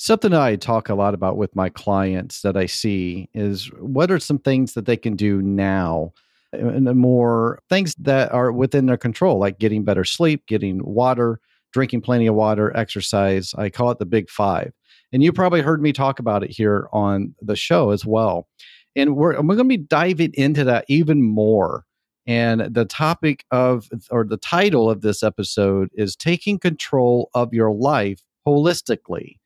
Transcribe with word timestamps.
Something 0.00 0.30
that 0.30 0.40
I 0.40 0.54
talk 0.54 0.88
a 0.88 0.94
lot 0.94 1.12
about 1.12 1.36
with 1.36 1.56
my 1.56 1.70
clients 1.70 2.42
that 2.42 2.56
I 2.56 2.66
see 2.66 3.28
is 3.34 3.66
what 3.80 4.12
are 4.12 4.20
some 4.20 4.38
things 4.38 4.74
that 4.74 4.86
they 4.86 4.96
can 4.96 5.16
do 5.16 5.42
now 5.42 6.12
uh, 6.54 6.68
and 6.68 6.86
more 6.96 7.60
things 7.68 7.96
that 7.96 8.30
are 8.32 8.52
within 8.52 8.86
their 8.86 8.96
control, 8.96 9.40
like 9.40 9.58
getting 9.58 9.82
better 9.82 10.04
sleep, 10.04 10.46
getting 10.46 10.80
water, 10.84 11.40
drinking 11.72 12.02
plenty 12.02 12.28
of 12.28 12.36
water, 12.36 12.74
exercise. 12.76 13.52
I 13.58 13.70
call 13.70 13.90
it 13.90 13.98
the 13.98 14.06
big 14.06 14.30
five. 14.30 14.72
And 15.12 15.20
you 15.24 15.32
probably 15.32 15.62
heard 15.62 15.82
me 15.82 15.92
talk 15.92 16.20
about 16.20 16.44
it 16.44 16.50
here 16.50 16.88
on 16.92 17.34
the 17.42 17.56
show 17.56 17.90
as 17.90 18.06
well. 18.06 18.46
And 18.94 19.16
we're, 19.16 19.32
we're 19.32 19.56
going 19.56 19.58
to 19.58 19.64
be 19.64 19.78
diving 19.78 20.32
into 20.34 20.62
that 20.62 20.84
even 20.86 21.24
more. 21.24 21.84
And 22.24 22.72
the 22.72 22.84
topic 22.84 23.44
of, 23.50 23.88
or 24.12 24.24
the 24.24 24.36
title 24.36 24.88
of 24.88 25.00
this 25.00 25.24
episode 25.24 25.88
is 25.94 26.14
Taking 26.14 26.60
Control 26.60 27.30
of 27.34 27.52
Your 27.52 27.72
Life 27.72 28.22
Holistically 28.46 29.37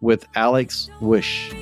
with 0.00 0.26
Alex 0.34 0.90
Wisch. 1.00 1.52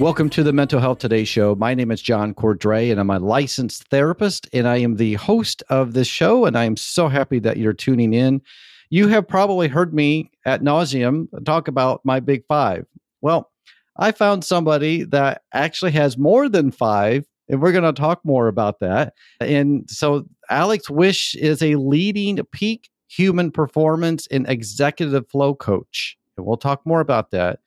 Welcome 0.00 0.28
to 0.30 0.42
the 0.42 0.52
Mental 0.52 0.80
Health 0.80 0.98
Today 0.98 1.24
show. 1.24 1.54
My 1.54 1.72
name 1.72 1.92
is 1.92 2.02
John 2.02 2.34
Cordray, 2.34 2.90
and 2.90 3.00
I'm 3.00 3.10
a 3.10 3.20
licensed 3.20 3.84
therapist, 3.84 4.48
and 4.52 4.66
I 4.66 4.78
am 4.78 4.96
the 4.96 5.14
host 5.14 5.62
of 5.70 5.94
this 5.94 6.08
show. 6.08 6.46
And 6.46 6.58
I 6.58 6.64
am 6.64 6.76
so 6.76 7.06
happy 7.08 7.38
that 7.38 7.58
you're 7.58 7.72
tuning 7.72 8.12
in. 8.12 8.42
You 8.90 9.08
have 9.08 9.26
probably 9.26 9.68
heard 9.68 9.94
me 9.94 10.30
at 10.44 10.62
nauseum 10.62 11.28
talk 11.44 11.68
about 11.68 12.00
my 12.04 12.20
big 12.20 12.44
five. 12.46 12.86
Well, 13.20 13.50
I 13.96 14.12
found 14.12 14.44
somebody 14.44 15.04
that 15.04 15.42
actually 15.52 15.92
has 15.92 16.18
more 16.18 16.48
than 16.48 16.70
five, 16.70 17.26
and 17.48 17.60
we're 17.60 17.72
going 17.72 17.84
to 17.84 17.92
talk 17.92 18.20
more 18.24 18.48
about 18.48 18.80
that. 18.80 19.14
And 19.40 19.88
so, 19.88 20.26
Alex 20.50 20.88
Wisch 20.88 21.34
is 21.36 21.62
a 21.62 21.76
leading 21.76 22.38
peak 22.52 22.90
human 23.08 23.50
performance 23.50 24.26
and 24.30 24.48
executive 24.48 25.28
flow 25.28 25.54
coach. 25.54 26.16
And 26.36 26.44
we'll 26.44 26.56
talk 26.56 26.84
more 26.84 27.00
about 27.00 27.30
that 27.30 27.60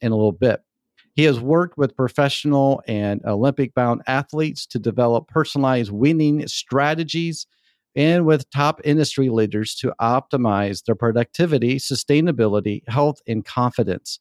in 0.00 0.12
a 0.12 0.16
little 0.16 0.32
bit. 0.32 0.60
He 1.14 1.24
has 1.24 1.40
worked 1.40 1.76
with 1.76 1.96
professional 1.96 2.82
and 2.86 3.24
Olympic 3.24 3.74
bound 3.74 4.02
athletes 4.06 4.66
to 4.66 4.78
develop 4.78 5.28
personalized 5.28 5.90
winning 5.90 6.46
strategies 6.46 7.46
and 7.96 8.24
with 8.24 8.48
top 8.50 8.80
industry 8.84 9.28
leaders 9.28 9.74
to 9.76 9.92
optimize 10.00 10.84
their 10.84 10.94
productivity, 10.94 11.76
sustainability, 11.76 12.82
health, 12.88 13.20
and 13.26 13.44
confidence. 13.44 14.20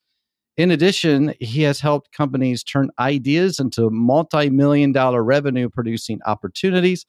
In 0.57 0.71
addition, 0.71 1.33
he 1.39 1.61
has 1.61 1.79
helped 1.79 2.11
companies 2.11 2.63
turn 2.63 2.89
ideas 2.99 3.59
into 3.59 3.89
multi 3.89 4.49
million 4.49 4.91
dollar 4.91 5.23
revenue 5.23 5.69
producing 5.69 6.19
opportunities, 6.25 7.05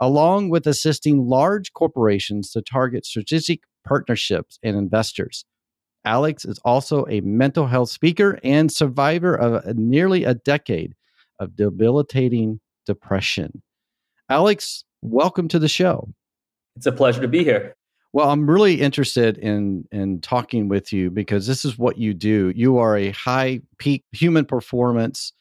along 0.00 0.50
with 0.50 0.66
assisting 0.66 1.26
large 1.26 1.72
corporations 1.72 2.50
to 2.52 2.62
target 2.62 3.04
strategic 3.04 3.62
partnerships 3.84 4.58
and 4.62 4.76
investors. 4.76 5.44
Alex 6.04 6.44
is 6.44 6.58
also 6.64 7.06
a 7.08 7.20
mental 7.22 7.66
health 7.66 7.88
speaker 7.88 8.38
and 8.42 8.70
survivor 8.70 9.34
of 9.34 9.76
nearly 9.76 10.24
a 10.24 10.34
decade 10.34 10.94
of 11.38 11.56
debilitating 11.56 12.60
depression. 12.86 13.62
Alex, 14.32 14.84
welcome 15.02 15.46
to 15.46 15.58
the 15.58 15.68
show. 15.68 16.08
It's 16.74 16.86
a 16.86 16.92
pleasure 16.92 17.20
to 17.20 17.28
be 17.28 17.44
here. 17.44 17.76
Well, 18.14 18.30
I'm 18.30 18.48
really 18.48 18.80
interested 18.80 19.36
in 19.36 19.84
in 19.92 20.22
talking 20.22 20.68
with 20.68 20.90
you 20.90 21.10
because 21.10 21.46
this 21.46 21.66
is 21.66 21.76
what 21.76 21.98
you 21.98 22.14
do. 22.14 22.50
You 22.56 22.78
are 22.78 22.96
a 22.96 23.10
high 23.10 23.60
peak 23.76 24.04
human 24.10 24.46
performance 24.46 25.34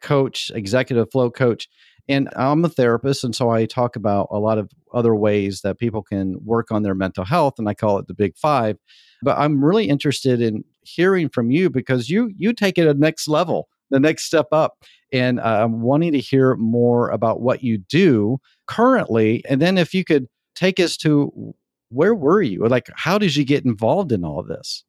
coach, 0.00 0.50
executive 0.56 1.08
flow 1.12 1.30
coach, 1.30 1.68
and 2.08 2.28
I'm 2.34 2.64
a 2.64 2.68
therapist 2.68 3.22
and 3.22 3.32
so 3.32 3.50
I 3.50 3.64
talk 3.64 3.94
about 3.94 4.26
a 4.32 4.40
lot 4.40 4.58
of 4.58 4.72
other 4.92 5.14
ways 5.14 5.60
that 5.60 5.78
people 5.78 6.02
can 6.02 6.44
work 6.44 6.72
on 6.72 6.82
their 6.82 6.96
mental 6.96 7.24
health 7.24 7.60
and 7.60 7.68
I 7.68 7.74
call 7.74 7.98
it 7.98 8.08
the 8.08 8.14
big 8.14 8.36
5. 8.36 8.76
But 9.22 9.38
I'm 9.38 9.64
really 9.64 9.88
interested 9.88 10.40
in 10.40 10.64
hearing 10.82 11.28
from 11.28 11.52
you 11.52 11.70
because 11.70 12.10
you 12.10 12.32
you 12.36 12.54
take 12.54 12.76
it 12.76 12.88
a 12.88 12.94
next 12.94 13.28
level, 13.28 13.68
the 13.92 14.00
next 14.00 14.24
step 14.24 14.46
up, 14.52 14.84
and 15.12 15.40
uh, 15.40 15.62
I'm 15.62 15.82
wanting 15.82 16.12
to 16.12 16.18
hear 16.18 16.56
more 16.56 17.10
about 17.10 17.40
what 17.40 17.62
you 17.62 17.78
do 17.78 18.38
currently, 18.66 19.44
and 19.48 19.60
then 19.60 19.78
if 19.78 19.94
you 19.94 20.04
could 20.04 20.26
take 20.54 20.80
us 20.80 20.96
to 20.98 21.54
where 21.90 22.14
were 22.14 22.42
you, 22.42 22.66
like 22.66 22.88
how 22.96 23.18
did 23.18 23.36
you 23.36 23.44
get 23.44 23.64
involved 23.64 24.12
in 24.12 24.24
all 24.24 24.42
this? 24.42 24.84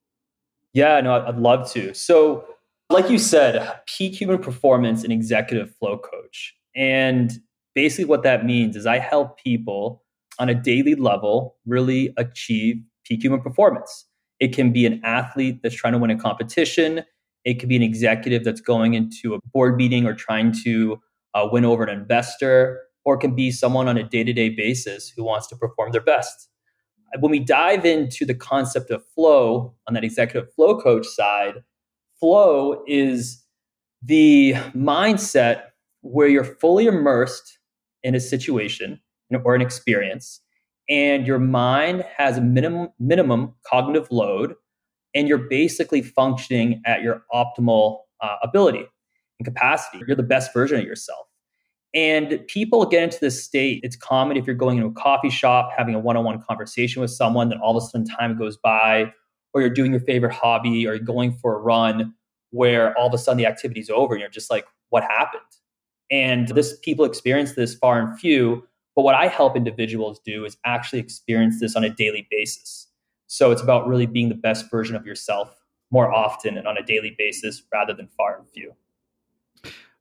Yeah, 0.74 1.00
no, 1.02 1.26
I'd 1.26 1.38
love 1.38 1.70
to. 1.74 1.94
So, 1.94 2.46
like 2.90 3.10
you 3.10 3.20
said, 3.20 3.80
peak 3.86 4.20
human 4.20 4.40
performance 4.40 5.04
and 5.04 5.14
executive 5.14 5.76
flow 5.76 5.98
coach, 5.98 6.56
and 6.76 7.32
basically 7.76 8.06
what 8.06 8.24
that 8.24 8.46
means 8.46 8.76
is 8.76 8.86
I 8.86 9.00
help 9.00 9.40
people 9.40 10.04
on 10.40 10.50
a 10.50 10.56
daily 10.56 10.96
level 10.96 11.58
really 11.66 12.14
achieve 12.18 12.82
peak 13.04 13.24
human 13.24 13.42
performance. 13.42 14.06
It 14.40 14.54
can 14.54 14.72
be 14.72 14.86
an 14.86 15.02
athlete 15.04 15.62
that's 15.62 15.76
trying 15.76 15.94
to 15.94 16.00
win 16.00 16.10
a 16.10 16.18
competition. 16.18 17.04
It 17.46 17.60
could 17.60 17.70
be 17.70 17.76
an 17.76 17.84
executive 17.84 18.44
that's 18.44 18.62
going 18.62 18.94
into 18.94 19.34
a 19.34 19.40
board 19.54 19.76
meeting 19.76 20.06
or 20.06 20.14
trying 20.14 20.54
to 20.64 21.00
uh, 21.34 21.48
win 21.52 21.66
over 21.66 21.84
an 21.84 21.90
investor, 21.90 22.80
or 23.06 23.16
it 23.16 23.20
can 23.20 23.36
be 23.36 23.52
someone 23.52 23.88
on 23.88 23.98
a 23.98 24.04
day 24.04 24.24
to 24.24 24.34
day 24.34 24.50
basis 24.50 25.10
who 25.10 25.24
wants 25.24 25.48
to 25.48 25.56
perform 25.56 25.92
their 25.92 26.02
best. 26.02 26.50
When 27.20 27.32
we 27.32 27.40
dive 27.40 27.86
into 27.86 28.26
the 28.26 28.34
concept 28.34 28.90
of 28.90 29.04
flow 29.14 29.76
on 29.88 29.94
that 29.94 30.04
executive 30.04 30.52
flow 30.54 30.80
coach 30.80 31.06
side, 31.06 31.64
flow 32.20 32.84
is 32.88 33.44
the 34.02 34.54
mindset 34.76 35.64
where 36.02 36.28
you're 36.28 36.44
fully 36.44 36.88
immersed 36.88 37.60
in 38.04 38.16
a 38.16 38.20
situation 38.20 39.00
or 39.44 39.56
an 39.56 39.62
experience 39.62 40.42
and 40.90 41.26
your 41.26 41.40
mind 41.40 42.04
has 42.18 42.38
a 42.38 42.42
minimum 42.42 42.90
minimum 43.00 43.54
cognitive 43.66 44.08
load 44.12 44.56
and 45.14 45.28
you're 45.28 45.38
basically 45.38 46.02
functioning 46.02 46.82
at 46.86 47.02
your 47.02 47.24
optimal 47.34 48.00
uh, 48.22 48.36
ability 48.42 48.86
and 49.40 49.46
capacity. 49.46 50.04
You're 50.08 50.16
the 50.16 50.24
best 50.24 50.54
version 50.54 50.80
of 50.80 50.86
yourself. 50.86 51.28
And 51.94 52.40
people 52.48 52.86
get 52.86 53.04
into 53.04 53.20
this 53.20 53.44
state. 53.44 53.82
It's 53.84 53.96
common 53.96 54.36
if 54.36 54.48
you're 54.48 54.56
going 54.56 54.78
into 54.78 54.90
a 54.90 54.94
coffee 54.94 55.30
shop 55.30 55.70
having 55.78 55.94
a 55.94 56.00
one-on-one 56.00 56.42
conversation 56.42 57.02
with 57.02 57.12
someone 57.12 57.50
then 57.50 57.60
all 57.60 57.78
of 57.78 57.84
a 57.84 57.86
sudden 57.86 58.08
time 58.08 58.38
goes 58.38 58.58
by 58.58 59.12
or 59.54 59.62
you're 59.62 59.70
doing 59.70 59.92
your 59.92 60.02
favorite 60.02 60.34
hobby 60.34 60.88
or 60.88 60.96
you're 60.96 61.00
going 61.00 61.32
for 61.32 61.56
a 61.56 61.60
run 61.60 62.14
where 62.50 62.98
all 62.98 63.08
of 63.08 63.14
a 63.14 63.18
sudden 63.18 63.38
the 63.38 63.46
activity's 63.46 63.90
over 63.90 64.14
and 64.14 64.22
you're 64.22 64.30
just 64.30 64.50
like 64.50 64.66
what 64.90 65.04
happened? 65.04 65.42
And 66.10 66.48
this 66.50 66.78
people 66.82 67.06
experience 67.06 67.54
this 67.54 67.76
far 67.76 68.00
and 68.00 68.20
few 68.20 68.64
but 68.96 69.04
what 69.04 69.16
I 69.16 69.28
help 69.28 69.56
individuals 69.56 70.20
do 70.24 70.46
is 70.46 70.58
actually 70.66 71.00
experience 71.00 71.60
this 71.60 71.76
on 71.76 71.84
a 71.84 71.90
daily 71.90 72.28
basis. 72.30 72.88
So 73.34 73.50
it's 73.50 73.64
about 73.64 73.88
really 73.88 74.06
being 74.06 74.30
the 74.30 74.36
best 74.36 74.70
version 74.70 74.96
of 74.96 75.08
yourself 75.08 75.60
more 75.90 76.14
often 76.14 76.56
and 76.56 76.68
on 76.68 76.78
a 76.78 76.84
daily 76.84 77.16
basis 77.18 77.64
rather 77.74 77.92
than 77.92 78.08
far 78.16 78.38
and 78.38 78.48
few. 78.54 78.76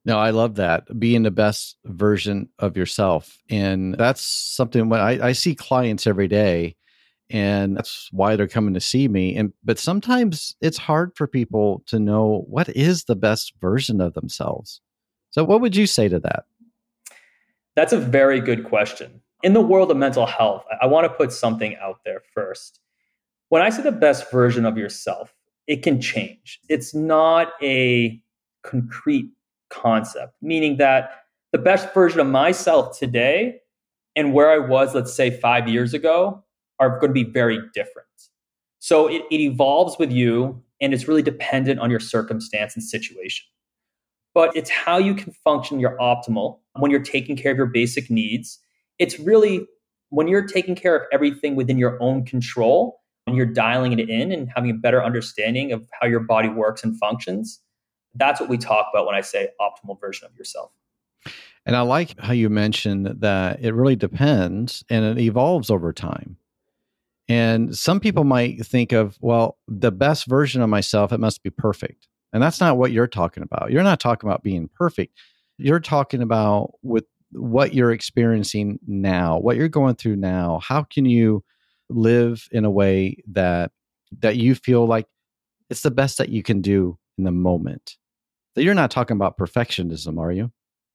No, 0.04 0.18
I 0.18 0.28
love 0.28 0.56
that 0.56 0.84
being 1.00 1.22
the 1.22 1.30
best 1.30 1.78
version 1.86 2.50
of 2.58 2.76
yourself. 2.76 3.38
And 3.48 3.94
that's 3.94 4.20
something 4.20 4.90
when 4.90 5.00
I, 5.00 5.28
I 5.28 5.32
see 5.32 5.54
clients 5.54 6.06
every 6.06 6.28
day 6.28 6.76
and 7.30 7.74
that's 7.78 8.10
why 8.12 8.36
they're 8.36 8.46
coming 8.46 8.74
to 8.74 8.80
see 8.80 9.08
me. 9.08 9.34
And 9.34 9.54
but 9.64 9.78
sometimes 9.78 10.54
it's 10.60 10.76
hard 10.76 11.12
for 11.16 11.26
people 11.26 11.82
to 11.86 11.98
know 11.98 12.44
what 12.48 12.68
is 12.68 13.04
the 13.04 13.16
best 13.16 13.54
version 13.62 14.02
of 14.02 14.12
themselves. 14.12 14.82
So 15.30 15.42
what 15.42 15.62
would 15.62 15.74
you 15.74 15.86
say 15.86 16.06
to 16.06 16.20
that? 16.20 16.44
That's 17.76 17.94
a 17.94 17.98
very 17.98 18.40
good 18.40 18.64
question. 18.64 19.22
In 19.42 19.54
the 19.54 19.62
world 19.62 19.90
of 19.90 19.96
mental 19.96 20.26
health 20.26 20.64
i 20.80 20.86
want 20.86 21.04
to 21.04 21.08
put 21.08 21.32
something 21.32 21.74
out 21.82 21.98
there 22.04 22.20
first 22.32 22.78
when 23.52 23.62
i 23.62 23.68
say 23.70 23.82
the 23.82 23.92
best 23.92 24.30
version 24.30 24.64
of 24.64 24.78
yourself 24.78 25.34
it 25.66 25.82
can 25.82 26.00
change 26.00 26.58
it's 26.68 26.94
not 26.94 27.52
a 27.62 28.20
concrete 28.62 29.28
concept 29.70 30.34
meaning 30.40 30.76
that 30.76 31.24
the 31.52 31.58
best 31.58 31.92
version 31.92 32.20
of 32.20 32.26
myself 32.26 32.98
today 32.98 33.58
and 34.16 34.32
where 34.32 34.50
i 34.50 34.58
was 34.58 34.94
let's 34.94 35.12
say 35.14 35.30
5 35.30 35.68
years 35.68 35.92
ago 35.94 36.42
are 36.82 36.98
going 36.98 37.10
to 37.10 37.14
be 37.14 37.24
very 37.24 37.60
different. 37.72 38.08
So 38.80 39.06
it, 39.06 39.22
it 39.30 39.40
evolves 39.40 39.96
with 39.98 40.10
you 40.10 40.62
and 40.80 40.92
it's 40.92 41.06
really 41.06 41.22
dependent 41.22 41.78
on 41.78 41.90
your 41.90 42.00
circumstance 42.00 42.74
and 42.74 42.82
situation. 42.82 43.46
But 44.34 44.56
it's 44.56 44.70
how 44.70 44.98
you 44.98 45.14
can 45.14 45.32
function 45.32 45.78
your 45.78 45.96
optimal 45.98 46.58
when 46.78 46.90
you're 46.90 47.00
taking 47.00 47.36
care 47.36 47.52
of 47.52 47.56
your 47.56 47.66
basic 47.66 48.10
needs. 48.10 48.58
It's 48.98 49.20
really 49.20 49.66
when 50.08 50.26
you're 50.26 50.46
taking 50.46 50.74
care 50.74 50.96
of 50.96 51.02
everything 51.12 51.54
within 51.54 51.78
your 51.78 52.02
own 52.02 52.24
control 52.24 52.98
and 53.26 53.36
you're 53.36 53.46
dialing 53.46 53.92
it 53.98 54.08
in 54.08 54.32
and 54.32 54.50
having 54.54 54.70
a 54.70 54.74
better 54.74 55.02
understanding 55.02 55.72
of 55.72 55.88
how 56.00 56.06
your 56.06 56.20
body 56.20 56.48
works 56.48 56.82
and 56.84 56.98
functions. 56.98 57.60
That's 58.14 58.40
what 58.40 58.48
we 58.48 58.58
talk 58.58 58.88
about 58.92 59.06
when 59.06 59.14
I 59.14 59.20
say 59.20 59.48
optimal 59.60 60.00
version 60.00 60.26
of 60.26 60.36
yourself. 60.36 60.70
And 61.64 61.76
I 61.76 61.82
like 61.82 62.18
how 62.18 62.32
you 62.32 62.50
mentioned 62.50 63.06
that 63.20 63.60
it 63.60 63.72
really 63.72 63.96
depends 63.96 64.84
and 64.90 65.04
it 65.04 65.22
evolves 65.22 65.70
over 65.70 65.92
time. 65.92 66.36
And 67.28 67.76
some 67.76 68.00
people 68.00 68.24
might 68.24 68.66
think 68.66 68.92
of, 68.92 69.16
well, 69.20 69.56
the 69.68 69.92
best 69.92 70.26
version 70.26 70.60
of 70.60 70.68
myself, 70.68 71.12
it 71.12 71.20
must 71.20 71.42
be 71.42 71.50
perfect. 71.50 72.08
And 72.32 72.42
that's 72.42 72.60
not 72.60 72.78
what 72.78 72.90
you're 72.90 73.06
talking 73.06 73.44
about. 73.44 73.70
You're 73.70 73.84
not 73.84 74.00
talking 74.00 74.28
about 74.28 74.42
being 74.42 74.68
perfect. 74.74 75.16
You're 75.56 75.80
talking 75.80 76.20
about 76.20 76.72
with 76.82 77.04
what 77.30 77.74
you're 77.74 77.92
experiencing 77.92 78.80
now, 78.86 79.38
what 79.38 79.56
you're 79.56 79.68
going 79.68 79.94
through 79.94 80.16
now. 80.16 80.60
How 80.62 80.82
can 80.82 81.04
you 81.04 81.44
live 81.96 82.48
in 82.52 82.64
a 82.64 82.70
way 82.70 83.22
that 83.28 83.72
that 84.20 84.36
you 84.36 84.54
feel 84.54 84.86
like 84.86 85.06
it's 85.70 85.82
the 85.82 85.90
best 85.90 86.18
that 86.18 86.28
you 86.28 86.42
can 86.42 86.60
do 86.60 86.98
in 87.16 87.24
the 87.24 87.32
moment? 87.32 87.96
That 88.54 88.64
you're 88.64 88.74
not 88.74 88.90
talking 88.90 89.16
about 89.16 89.38
perfectionism, 89.38 90.18
are 90.18 90.32
you? 90.32 90.52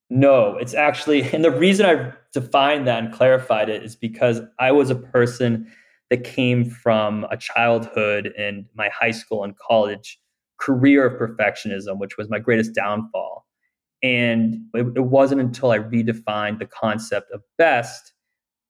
No, 0.10 0.56
it's 0.58 0.74
actually, 0.74 1.24
and 1.34 1.44
the 1.44 1.52
reason 1.52 1.86
I 1.86 2.14
defined 2.32 2.88
that 2.88 3.04
and 3.04 3.14
clarified 3.14 3.70
it 3.70 3.84
is 3.84 3.96
because 3.96 4.40
I 4.60 4.72
was 4.72 4.90
a 4.90 4.96
person 4.96 5.70
that 6.10 6.24
came 6.24 6.64
from 6.64 7.26
a 7.30 7.36
childhood 7.36 8.32
and 8.38 8.66
my 8.76 8.90
high 8.90 9.12
school 9.12 9.44
and 9.44 9.58
college 9.58 10.18
career 10.60 11.06
of 11.06 11.20
perfectionism, 11.20 12.00
which 12.00 12.18
was 12.18 12.30
my 12.30 12.40
greatest 12.40 12.74
downfall. 12.74 13.46
And 14.02 14.62
it, 14.74 14.86
it, 14.96 15.06
wasn't 15.06 15.42
until 15.42 15.72
I 15.72 15.80
redefined 15.80 16.60
the 16.60 16.68
concept 16.68 17.32
of 17.32 17.42
best 17.58 18.14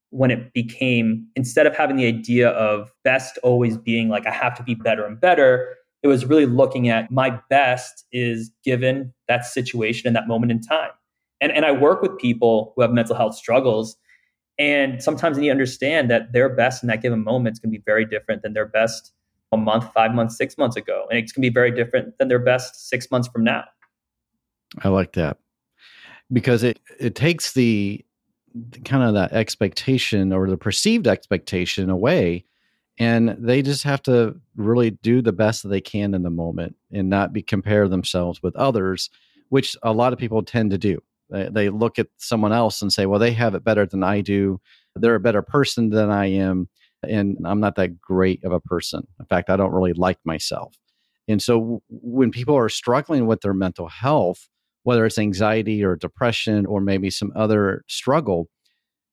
when 0.09 0.31
it 0.31 0.54
became, 0.54 1.27
instead 1.36 1.68
of 1.68 1.75
having 1.75 1.98
the 1.98 2.06
idea 2.06 2.50
of 2.50 2.92
best 3.04 3.38
always 3.44 3.77
being 3.77 4.09
like, 4.09 4.25
I 4.25 4.31
have 4.31 4.56
to 4.57 4.63
be 4.63 4.75
better 4.75 5.06
and 5.06 5.19
better, 5.19 5.75
it 6.04 6.07
was 6.07 6.25
really 6.25 6.45
looking 6.45 6.89
at 6.89 7.12
my 7.12 7.39
best 7.50 8.06
is 8.12 8.51
given 8.63 9.13
that 9.27 9.45
situation 9.45 10.07
and 10.07 10.15
that 10.15 10.27
moment 10.27 10.51
in 10.51 10.62
time. 10.62 10.92
And, 11.42 11.51
and 11.51 11.65
I 11.65 11.71
work 11.71 12.01
with 12.01 12.18
people 12.18 12.74
who 12.75 12.81
have 12.81 12.92
mental 12.92 13.15
health 13.15 13.36
struggles 13.36 13.98
and 14.59 15.04
sometimes 15.04 15.38
you 15.38 15.51
understand 15.51 16.09
that 16.09 16.33
their 16.33 16.50
best 16.50 16.83
in 16.83 16.88
that 16.88 17.01
given 17.01 17.24
moment 17.24 17.54
is 17.54 17.59
going 17.59 17.71
to 17.71 17.77
be 17.77 17.83
very 17.86 18.06
different 18.06 18.42
than 18.42 18.54
their 18.54 18.65
best 18.65 19.13
a 19.51 19.57
month, 19.57 19.92
five 19.94 20.13
months, 20.13 20.36
six 20.36 20.57
months 20.57 20.75
ago. 20.75 21.06
And 21.09 21.19
it's 21.19 21.31
going 21.31 21.44
to 21.44 21.50
be 21.50 21.54
very 21.54 21.71
different 21.71 22.18
than 22.18 22.27
their 22.27 22.39
best 22.39 22.89
six 22.89 23.09
months 23.12 23.27
from 23.27 23.44
now. 23.44 23.65
I 24.83 24.89
like 24.89 25.13
that 25.13 25.38
because 26.33 26.63
it, 26.63 26.80
it 27.00 27.15
takes 27.15 27.54
the 27.54 28.04
kind 28.86 29.04
of 29.04 29.13
that 29.13 29.33
expectation 29.33 30.33
or 30.33 30.50
the 30.50 30.57
perceived 30.57 31.07
expectation 31.07 31.89
away 31.89 32.45
and 33.00 33.36
they 33.39 33.62
just 33.62 33.83
have 33.83 34.01
to 34.01 34.39
really 34.56 34.89
do 34.89 35.21
the 35.21 35.31
best 35.31 35.62
that 35.62 35.69
they 35.69 35.81
can 35.81 36.15
in 36.15 36.24
the 36.24 36.30
moment 36.30 36.75
and 36.92 37.09
not 37.09 37.33
be 37.33 37.42
compare 37.42 37.88
themselves 37.88 38.42
with 38.42 38.56
others 38.56 39.09
which 39.50 39.77
a 39.83 39.94
lot 39.94 40.13
of 40.13 40.19
people 40.19 40.44
tend 40.44 40.71
to 40.71 40.77
do 40.77 41.00
they, 41.30 41.50
they 41.50 41.69
look 41.69 42.00
at 42.00 42.07
someone 42.18 42.54
else 42.54 42.81
and 42.81 42.92
say, 42.92 43.06
well, 43.06 43.19
they 43.19 43.31
have 43.31 43.56
it 43.56 43.63
better 43.63 43.86
than 43.86 44.04
I 44.04 44.21
do. 44.21 44.59
They're 44.95 45.15
a 45.15 45.19
better 45.19 45.42
person 45.42 45.89
than 45.89 46.09
I 46.09 46.27
am. 46.27 46.69
And 47.04 47.38
I'm 47.45 47.59
not 47.59 47.75
that 47.75 48.01
great 48.01 48.44
of 48.44 48.51
a 48.51 48.59
person. 48.59 49.07
In 49.19 49.25
fact, 49.25 49.50
I 49.50 49.56
don't 49.56 49.74
really 49.74 49.94
like 49.94 50.19
myself. 50.25 50.75
And 51.27 51.42
so 51.42 51.81
when 51.89 52.31
people 52.31 52.56
are 52.56 52.69
struggling 52.69 53.27
with 53.27 53.42
their 53.42 53.54
mental 53.54 53.88
health, 53.88 54.48
whether 54.88 55.06
it's 55.06 55.19
anxiety 55.19 55.84
or 55.84 55.98
depression 55.98 56.66
or 56.66 56.80
maybe 56.80 57.10
some 57.10 57.30
other 57.36 57.84
struggle, 57.89 58.48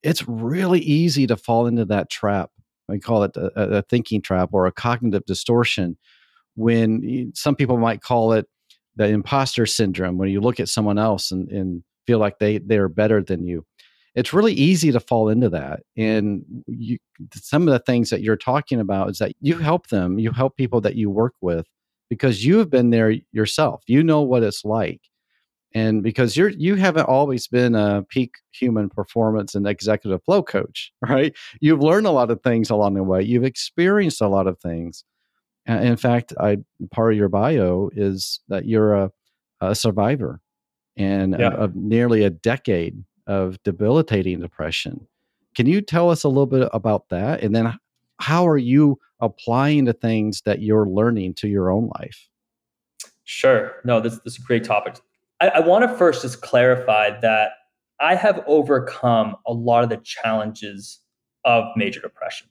it's 0.05 0.23
really 0.29 0.79
easy 0.79 1.27
to 1.27 1.37
fall 1.37 1.67
into 1.67 1.85
that 1.85 2.09
trap. 2.09 2.53
I 2.89 2.99
call 2.99 3.25
it 3.25 3.37
a, 3.37 3.79
a 3.79 3.83
thinking 3.83 4.23
trap 4.23 4.51
or 4.53 4.67
a 4.67 4.73
cognitive 4.73 5.25
distortion. 5.27 5.99
When 6.55 7.33
some 7.35 7.57
people 7.57 7.77
might 7.77 8.03
call 8.03 8.35
it 8.35 8.47
the 8.95 9.09
imposter 9.09 9.67
syndrome, 9.67 10.17
when 10.17 10.29
you 10.29 10.41
look 10.41 10.61
at 10.61 10.69
someone 10.69 10.97
else 10.97 11.33
and, 11.33 11.51
and 11.51 11.83
feel 12.07 12.21
like 12.21 12.39
they 12.39 12.59
they're 12.59 12.89
better 12.89 13.21
than 13.21 13.43
you 13.43 13.67
it's 14.15 14.33
really 14.33 14.53
easy 14.53 14.93
to 14.93 15.01
fall 15.01 15.29
into 15.29 15.49
that 15.49 15.81
and 15.97 16.45
you, 16.69 16.99
some 17.35 17.67
of 17.67 17.73
the 17.73 17.81
things 17.81 18.11
that 18.11 18.21
you're 18.23 18.37
talking 18.37 18.79
about 18.79 19.11
is 19.11 19.19
that 19.19 19.33
you 19.41 19.59
help 19.59 19.89
them 19.89 20.21
you 20.21 20.31
help 20.31 20.57
people 20.57 20.81
that 20.81 20.95
you 20.95 21.11
work 21.11 21.35
with 21.41 21.67
because 22.11 22.45
you 22.45 22.59
have 22.59 22.71
been 22.71 22.91
there 22.91 23.15
yourself 23.33 23.83
you 23.89 24.05
know 24.05 24.21
what 24.21 24.45
it's 24.45 24.65
like 24.65 25.01
and 25.75 26.03
because 26.03 26.37
you're 26.37 26.51
you 26.51 26.77
haven't 26.77 27.09
always 27.09 27.47
been 27.49 27.75
a 27.75 28.05
peak 28.09 28.37
human 28.53 28.89
performance 28.89 29.55
and 29.55 29.67
executive 29.67 30.23
flow 30.25 30.43
coach 30.43 30.93
right 31.03 31.37
you've 31.61 31.83
learned 31.83 32.07
a 32.07 32.11
lot 32.11 32.31
of 32.31 32.43
things 32.43 32.71
along 32.71 32.95
the 32.95 33.03
way 33.03 33.23
you've 33.23 33.45
experienced 33.45 34.21
a 34.21 34.29
lot 34.29 34.47
of 34.47 34.59
things 34.59 35.05
in 35.67 35.97
fact 35.97 36.33
i 36.41 36.57
part 36.91 37.13
of 37.13 37.19
your 37.19 37.29
bio 37.29 37.91
is 37.95 38.41
that 38.49 38.67
you're 38.67 38.95
a, 38.95 39.11
a 39.61 39.75
survivor 39.75 40.41
and 40.97 41.37
yeah. 41.39 41.51
of, 41.51 41.75
nearly 41.75 42.23
a 42.23 42.31
decade 42.31 43.03
of 43.27 43.63
debilitating 43.63 44.41
depression. 44.41 45.07
Can 45.55 45.67
you 45.67 45.81
tell 45.81 46.11
us 46.11 46.25
a 46.25 46.29
little 46.29 46.47
bit 46.47 46.69
about 46.73 47.09
that? 47.11 47.43
And 47.43 47.55
then 47.55 47.79
how 48.21 48.47
are 48.47 48.59
you 48.59 48.99
applying 49.21 49.85
the 49.85 49.93
things 49.93 50.43
that 50.45 50.61
you're 50.61 50.87
learning 50.87 51.35
to 51.35 51.49
your 51.49 51.71
own 51.71 51.91
life? 52.01 52.29
Sure. 53.25 53.77
No, 53.85 54.01
this, 54.01 54.19
this 54.21 54.35
is 54.35 54.41
a 54.41 54.47
great 54.47 54.65
topic. 54.65 54.97
I, 55.41 55.49
I 55.49 55.61
want 55.61 55.89
to 55.89 55.97
first 55.97 56.23
just 56.23 56.43
clarify 56.43 57.19
that 57.21 57.53
I 58.01 58.15
have 58.15 58.43
overcome 58.47 59.37
a 59.47 59.53
lot 59.53 59.85
of 59.85 59.91
the 59.91 59.99
challenges 59.99 61.01
of 61.45 61.65
major 61.77 62.01
depression, 62.01 62.49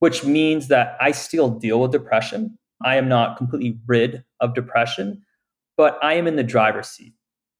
which 0.00 0.24
means 0.24 0.68
that 0.68 0.96
I 1.00 1.12
still 1.12 1.50
deal 1.50 1.80
with 1.80 1.92
depression. 1.92 2.58
I 2.84 2.96
am 2.96 3.08
not 3.08 3.36
completely 3.36 3.78
rid 3.86 4.24
of 4.40 4.54
depression, 4.54 5.22
but 5.76 5.98
I 6.02 6.14
am 6.14 6.26
in 6.26 6.36
the 6.36 6.44
driver's 6.44 6.88
seat 6.88 7.14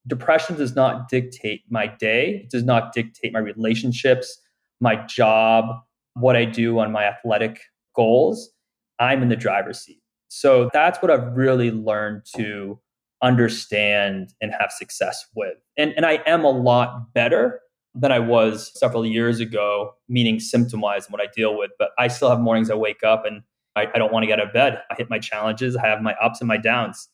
depression 0.08 0.56
does 0.56 0.74
not 0.74 1.08
dictate 1.08 1.62
my 1.68 1.86
day, 1.86 2.42
it 2.44 2.50
does 2.50 2.64
not 2.64 2.92
dictate 2.92 3.32
my 3.32 3.38
relationships, 3.38 4.40
my 4.80 4.96
job, 5.06 5.66
what 6.14 6.34
I 6.34 6.44
do 6.44 6.78
on 6.78 6.90
my 6.90 7.04
athletic 7.04 7.60
goals. 7.94 8.50
I'm 8.98 9.22
in 9.22 9.28
the 9.28 9.36
driver's 9.36 9.80
seat. 9.80 10.00
So 10.28 10.68
that's 10.72 11.00
what 11.00 11.10
I've 11.10 11.36
really 11.36 11.70
learned 11.70 12.22
to 12.36 12.80
understand 13.22 14.32
and 14.40 14.52
have 14.58 14.70
success 14.70 15.26
with. 15.34 15.56
And, 15.76 15.92
and 15.96 16.06
I 16.06 16.20
am 16.26 16.44
a 16.44 16.50
lot 16.50 17.12
better 17.14 17.60
than 17.94 18.12
I 18.12 18.18
was 18.18 18.70
several 18.78 19.04
years 19.04 19.40
ago, 19.40 19.94
meaning 20.08 20.38
symptom 20.40 20.80
wise 20.80 21.06
and 21.06 21.12
what 21.12 21.20
I 21.20 21.26
deal 21.34 21.56
with. 21.56 21.70
But 21.78 21.90
I 21.98 22.08
still 22.08 22.30
have 22.30 22.40
mornings 22.40 22.70
I 22.70 22.74
wake 22.74 23.02
up 23.02 23.24
and 23.24 23.42
I, 23.74 23.86
I 23.94 23.98
don't 23.98 24.12
want 24.12 24.22
to 24.22 24.26
get 24.26 24.40
out 24.40 24.46
of 24.46 24.52
bed. 24.52 24.82
I 24.90 24.94
hit 24.96 25.10
my 25.10 25.18
challenges, 25.18 25.76
I 25.76 25.86
have 25.86 26.00
my 26.02 26.14
ups 26.22 26.40
and 26.40 26.48
my 26.48 26.56
downs 26.56 27.08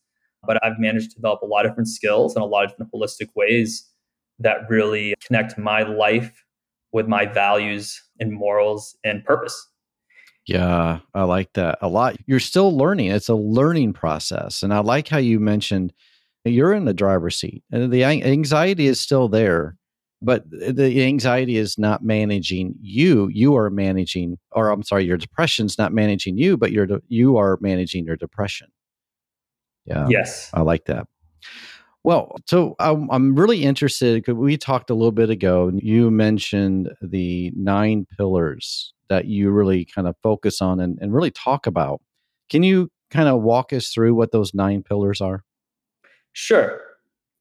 but 0.46 0.62
I've 0.64 0.78
managed 0.78 1.10
to 1.10 1.16
develop 1.16 1.42
a 1.42 1.46
lot 1.46 1.64
of 1.64 1.72
different 1.72 1.88
skills 1.88 2.34
and 2.34 2.42
a 2.42 2.46
lot 2.46 2.64
of 2.64 2.70
different 2.70 2.92
holistic 2.92 3.28
ways 3.34 3.88
that 4.38 4.68
really 4.68 5.14
connect 5.24 5.58
my 5.58 5.82
life 5.82 6.44
with 6.92 7.08
my 7.08 7.26
values 7.26 8.02
and 8.20 8.32
morals 8.32 8.96
and 9.04 9.24
purpose. 9.24 9.68
Yeah, 10.46 11.00
I 11.14 11.22
like 11.22 11.52
that 11.54 11.78
a 11.80 11.88
lot. 11.88 12.16
You're 12.26 12.40
still 12.40 12.76
learning. 12.76 13.10
It's 13.10 13.28
a 13.28 13.34
learning 13.34 13.94
process. 13.94 14.62
And 14.62 14.74
I 14.74 14.80
like 14.80 15.08
how 15.08 15.18
you 15.18 15.40
mentioned 15.40 15.92
you're 16.44 16.74
in 16.74 16.84
the 16.84 16.94
driver's 16.94 17.36
seat 17.36 17.64
and 17.72 17.90
the 17.90 18.04
anxiety 18.04 18.86
is 18.86 19.00
still 19.00 19.28
there, 19.28 19.76
but 20.20 20.44
the 20.50 21.02
anxiety 21.04 21.56
is 21.56 21.78
not 21.78 22.04
managing 22.04 22.74
you. 22.80 23.28
You 23.32 23.56
are 23.56 23.70
managing, 23.70 24.38
or 24.52 24.68
I'm 24.68 24.82
sorry, 24.82 25.04
your 25.04 25.16
depression's 25.16 25.78
not 25.78 25.92
managing 25.92 26.36
you, 26.36 26.56
but 26.56 26.72
you're, 26.72 26.88
you 27.08 27.38
are 27.38 27.58
managing 27.62 28.04
your 28.04 28.16
depression. 28.16 28.68
Yeah. 29.86 30.06
Yes. 30.08 30.50
I 30.52 30.60
like 30.60 30.86
that. 30.86 31.06
Well, 32.04 32.36
so 32.46 32.74
I'm, 32.78 33.10
I'm 33.10 33.34
really 33.34 33.64
interested 33.64 34.16
because 34.16 34.34
we 34.34 34.58
talked 34.58 34.90
a 34.90 34.94
little 34.94 35.12
bit 35.12 35.30
ago. 35.30 35.70
You 35.74 36.10
mentioned 36.10 36.90
the 37.00 37.50
nine 37.56 38.06
pillars 38.18 38.93
that 39.08 39.26
you 39.26 39.50
really 39.50 39.84
kind 39.84 40.08
of 40.08 40.16
focus 40.22 40.60
on 40.60 40.80
and, 40.80 40.98
and 41.00 41.14
really 41.14 41.30
talk 41.30 41.66
about. 41.66 42.00
Can 42.50 42.62
you 42.62 42.90
kind 43.10 43.28
of 43.28 43.42
walk 43.42 43.72
us 43.72 43.88
through 43.88 44.14
what 44.14 44.32
those 44.32 44.54
nine 44.54 44.82
pillars 44.82 45.20
are? 45.20 45.44
Sure. 46.32 46.80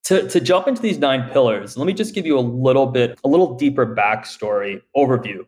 To, 0.06 0.28
to 0.30 0.40
jump 0.40 0.68
into 0.68 0.82
these 0.82 0.98
nine 0.98 1.30
pillars, 1.32 1.78
let 1.78 1.86
me 1.88 1.94
just 1.94 2.14
give 2.14 2.26
you 2.26 2.38
a 2.38 2.42
little 2.42 2.88
bit, 2.88 3.20
a 3.24 3.28
little 3.28 3.56
deeper 3.56 3.86
backstory 3.86 4.82
overview 4.96 5.46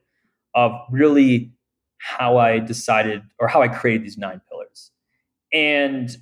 of 0.53 0.71
really 0.89 1.51
how 1.97 2.37
I 2.37 2.59
decided 2.59 3.23
or 3.39 3.47
how 3.47 3.61
I 3.61 3.67
created 3.67 4.03
these 4.03 4.17
nine 4.17 4.41
pillars. 4.49 4.91
And 5.51 6.15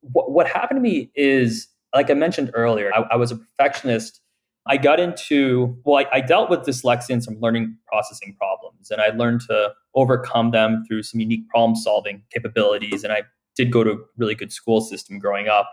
what, 0.00 0.30
what 0.32 0.48
happened 0.48 0.78
to 0.78 0.82
me 0.82 1.10
is, 1.14 1.68
like 1.94 2.10
I 2.10 2.14
mentioned 2.14 2.50
earlier, 2.54 2.92
I, 2.94 3.02
I 3.12 3.16
was 3.16 3.30
a 3.30 3.36
perfectionist. 3.36 4.20
I 4.68 4.76
got 4.76 5.00
into, 5.00 5.76
well, 5.84 6.04
I, 6.04 6.18
I 6.18 6.20
dealt 6.20 6.50
with 6.50 6.60
dyslexia 6.60 7.10
and 7.10 7.24
some 7.24 7.38
learning 7.40 7.76
processing 7.86 8.36
problems, 8.38 8.90
and 8.90 9.00
I 9.00 9.08
learned 9.08 9.40
to 9.48 9.72
overcome 9.94 10.50
them 10.50 10.84
through 10.86 11.02
some 11.04 11.20
unique 11.20 11.48
problem 11.48 11.74
solving 11.74 12.22
capabilities. 12.32 13.02
And 13.02 13.12
I 13.12 13.22
did 13.56 13.72
go 13.72 13.82
to 13.82 13.90
a 13.92 13.96
really 14.16 14.34
good 14.34 14.52
school 14.52 14.80
system 14.80 15.18
growing 15.18 15.48
up. 15.48 15.70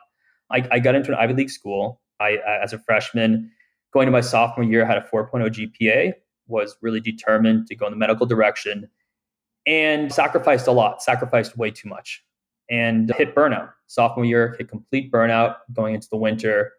I, 0.52 0.68
I 0.72 0.80
got 0.80 0.96
into 0.96 1.12
an 1.12 1.18
Ivy 1.18 1.34
League 1.34 1.50
school. 1.50 2.02
I, 2.20 2.38
as 2.64 2.72
a 2.72 2.80
freshman, 2.80 3.52
going 3.94 4.06
to 4.06 4.12
my 4.12 4.22
sophomore 4.22 4.66
year, 4.66 4.86
had 4.86 4.98
a 4.98 5.02
4.0 5.02 5.72
GPA, 5.82 6.14
was 6.48 6.78
really 6.82 7.02
determined 7.02 7.68
to 7.68 7.76
go 7.76 7.86
in 7.88 7.92
the 7.92 7.98
medical 7.98 8.26
direction 8.26 8.90
and 9.66 10.14
sacrificed 10.14 10.68
a 10.68 10.72
lot, 10.72 11.02
sacrificed 11.02 11.58
way 11.58 11.72
too 11.72 11.90
much, 11.90 12.24
and 12.70 13.14
hit 13.16 13.36
burnout. 13.36 13.72
Sophomore 13.88 14.26
year, 14.26 14.56
hit 14.58 14.70
complete 14.70 15.12
burnout 15.12 15.56
going 15.74 15.96
into 15.96 16.08
the 16.10 16.18
winter. 16.18 16.74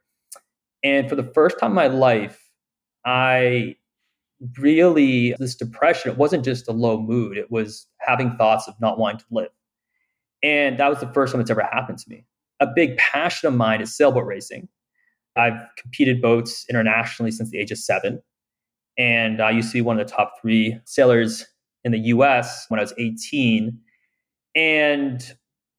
And 0.82 1.08
for 1.08 1.16
the 1.16 1.30
first 1.34 1.58
time 1.58 1.72
in 1.72 1.76
my 1.76 1.86
life, 1.88 2.50
I 3.04 3.76
really, 4.58 5.34
this 5.38 5.54
depression, 5.54 6.10
it 6.10 6.18
wasn't 6.18 6.44
just 6.44 6.68
a 6.68 6.72
low 6.72 7.00
mood, 7.00 7.36
it 7.36 7.50
was 7.50 7.86
having 8.00 8.36
thoughts 8.36 8.68
of 8.68 8.74
not 8.80 8.98
wanting 8.98 9.18
to 9.18 9.26
live. 9.30 9.50
And 10.42 10.78
that 10.78 10.88
was 10.88 11.00
the 11.00 11.12
first 11.12 11.32
time 11.32 11.40
it's 11.40 11.50
ever 11.50 11.62
happened 11.62 11.98
to 11.98 12.10
me. 12.10 12.24
A 12.60 12.66
big 12.66 12.96
passion 12.96 13.48
of 13.48 13.54
mine 13.54 13.80
is 13.80 13.96
sailboat 13.96 14.26
racing. 14.26 14.68
I've 15.36 15.60
competed 15.76 16.22
boats 16.22 16.64
internationally 16.70 17.30
since 17.30 17.50
the 17.50 17.58
age 17.58 17.70
of 17.70 17.78
seven. 17.78 18.22
And 18.98 19.42
I 19.42 19.50
used 19.50 19.68
to 19.70 19.74
be 19.74 19.82
one 19.82 19.98
of 19.98 20.06
the 20.06 20.12
top 20.12 20.34
three 20.40 20.78
sailors 20.84 21.46
in 21.84 21.92
the 21.92 21.98
US 21.98 22.66
when 22.68 22.80
I 22.80 22.82
was 22.82 22.94
18. 22.98 23.78
And 24.54 25.34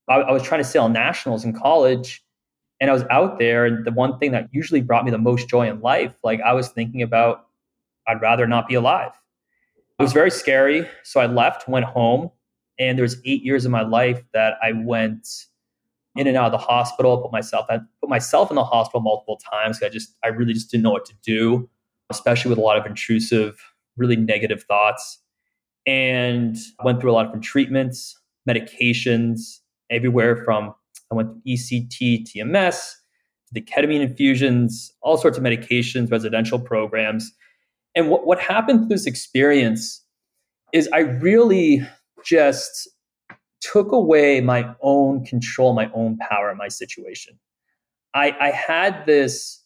I, 0.07 0.15
I 0.15 0.31
was 0.31 0.43
trying 0.43 0.61
to 0.61 0.67
sail 0.67 0.89
nationals 0.89 1.43
in 1.43 1.53
college. 1.53 2.23
And 2.79 2.89
I 2.89 2.93
was 2.93 3.03
out 3.09 3.39
there. 3.39 3.65
And 3.65 3.85
the 3.85 3.91
one 3.91 4.17
thing 4.19 4.31
that 4.31 4.49
usually 4.51 4.81
brought 4.81 5.05
me 5.05 5.11
the 5.11 5.17
most 5.17 5.49
joy 5.49 5.67
in 5.69 5.81
life, 5.81 6.13
like 6.23 6.39
I 6.41 6.53
was 6.53 6.69
thinking 6.69 7.01
about, 7.01 7.47
I'd 8.07 8.21
rather 8.21 8.47
not 8.47 8.67
be 8.67 8.75
alive. 8.75 9.11
It 9.99 10.03
was 10.03 10.13
very 10.13 10.31
scary. 10.31 10.87
So 11.03 11.19
I 11.19 11.25
left, 11.25 11.67
went 11.67 11.85
home. 11.85 12.31
And 12.79 12.97
there 12.97 13.03
was 13.03 13.17
eight 13.25 13.43
years 13.43 13.65
of 13.65 13.71
my 13.71 13.81
life 13.81 14.21
that 14.33 14.55
I 14.61 14.71
went 14.71 15.27
in 16.15 16.27
and 16.27 16.37
out 16.37 16.47
of 16.47 16.51
the 16.51 16.65
hospital, 16.65 17.17
put 17.19 17.31
myself 17.31 17.65
I 17.69 17.79
put 17.99 18.09
myself 18.09 18.51
in 18.51 18.55
the 18.55 18.63
hospital 18.63 19.01
multiple 19.01 19.39
times. 19.51 19.81
I 19.81 19.89
just 19.89 20.15
I 20.23 20.27
really 20.27 20.53
just 20.53 20.69
didn't 20.69 20.83
know 20.83 20.91
what 20.91 21.05
to 21.05 21.13
do, 21.23 21.69
especially 22.09 22.49
with 22.49 22.59
a 22.59 22.61
lot 22.61 22.77
of 22.77 22.85
intrusive, 22.85 23.59
really 23.97 24.15
negative 24.15 24.63
thoughts 24.63 25.19
and 25.87 26.57
went 26.83 26.99
through 26.99 27.11
a 27.11 27.13
lot 27.13 27.33
of 27.33 27.41
treatments, 27.41 28.19
medications, 28.47 29.59
everywhere 29.89 30.43
from 30.43 30.75
I 31.11 31.15
went 31.15 31.29
through 31.29 31.41
ECT, 31.47 32.25
TMS, 32.27 32.93
the 33.51 33.61
ketamine 33.61 34.01
infusions, 34.01 34.93
all 35.01 35.17
sorts 35.17 35.37
of 35.37 35.43
medications, 35.43 36.11
residential 36.11 36.59
programs. 36.59 37.31
And 37.95 38.09
what, 38.09 38.25
what 38.25 38.39
happened 38.39 38.81
through 38.81 38.89
this 38.89 39.05
experience 39.05 40.03
is 40.73 40.89
I 40.93 40.99
really 40.99 41.87
just 42.25 42.89
took 43.61 43.91
away 43.91 44.41
my 44.41 44.73
own 44.81 45.25
control, 45.25 45.73
my 45.73 45.89
own 45.93 46.17
power 46.17 46.53
my 46.57 46.67
situation. 46.67 47.39
I, 48.13 48.35
I 48.39 48.51
had 48.51 49.05
this 49.05 49.63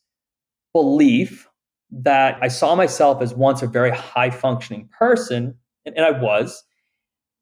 belief 0.73 1.47
that 1.91 2.37
I 2.41 2.47
saw 2.47 2.75
myself 2.75 3.21
as 3.21 3.33
once 3.33 3.61
a 3.61 3.67
very 3.67 3.91
high 3.91 4.29
functioning 4.29 4.89
person 4.97 5.55
and, 5.85 5.95
and 5.97 6.05
I 6.05 6.11
was, 6.11 6.63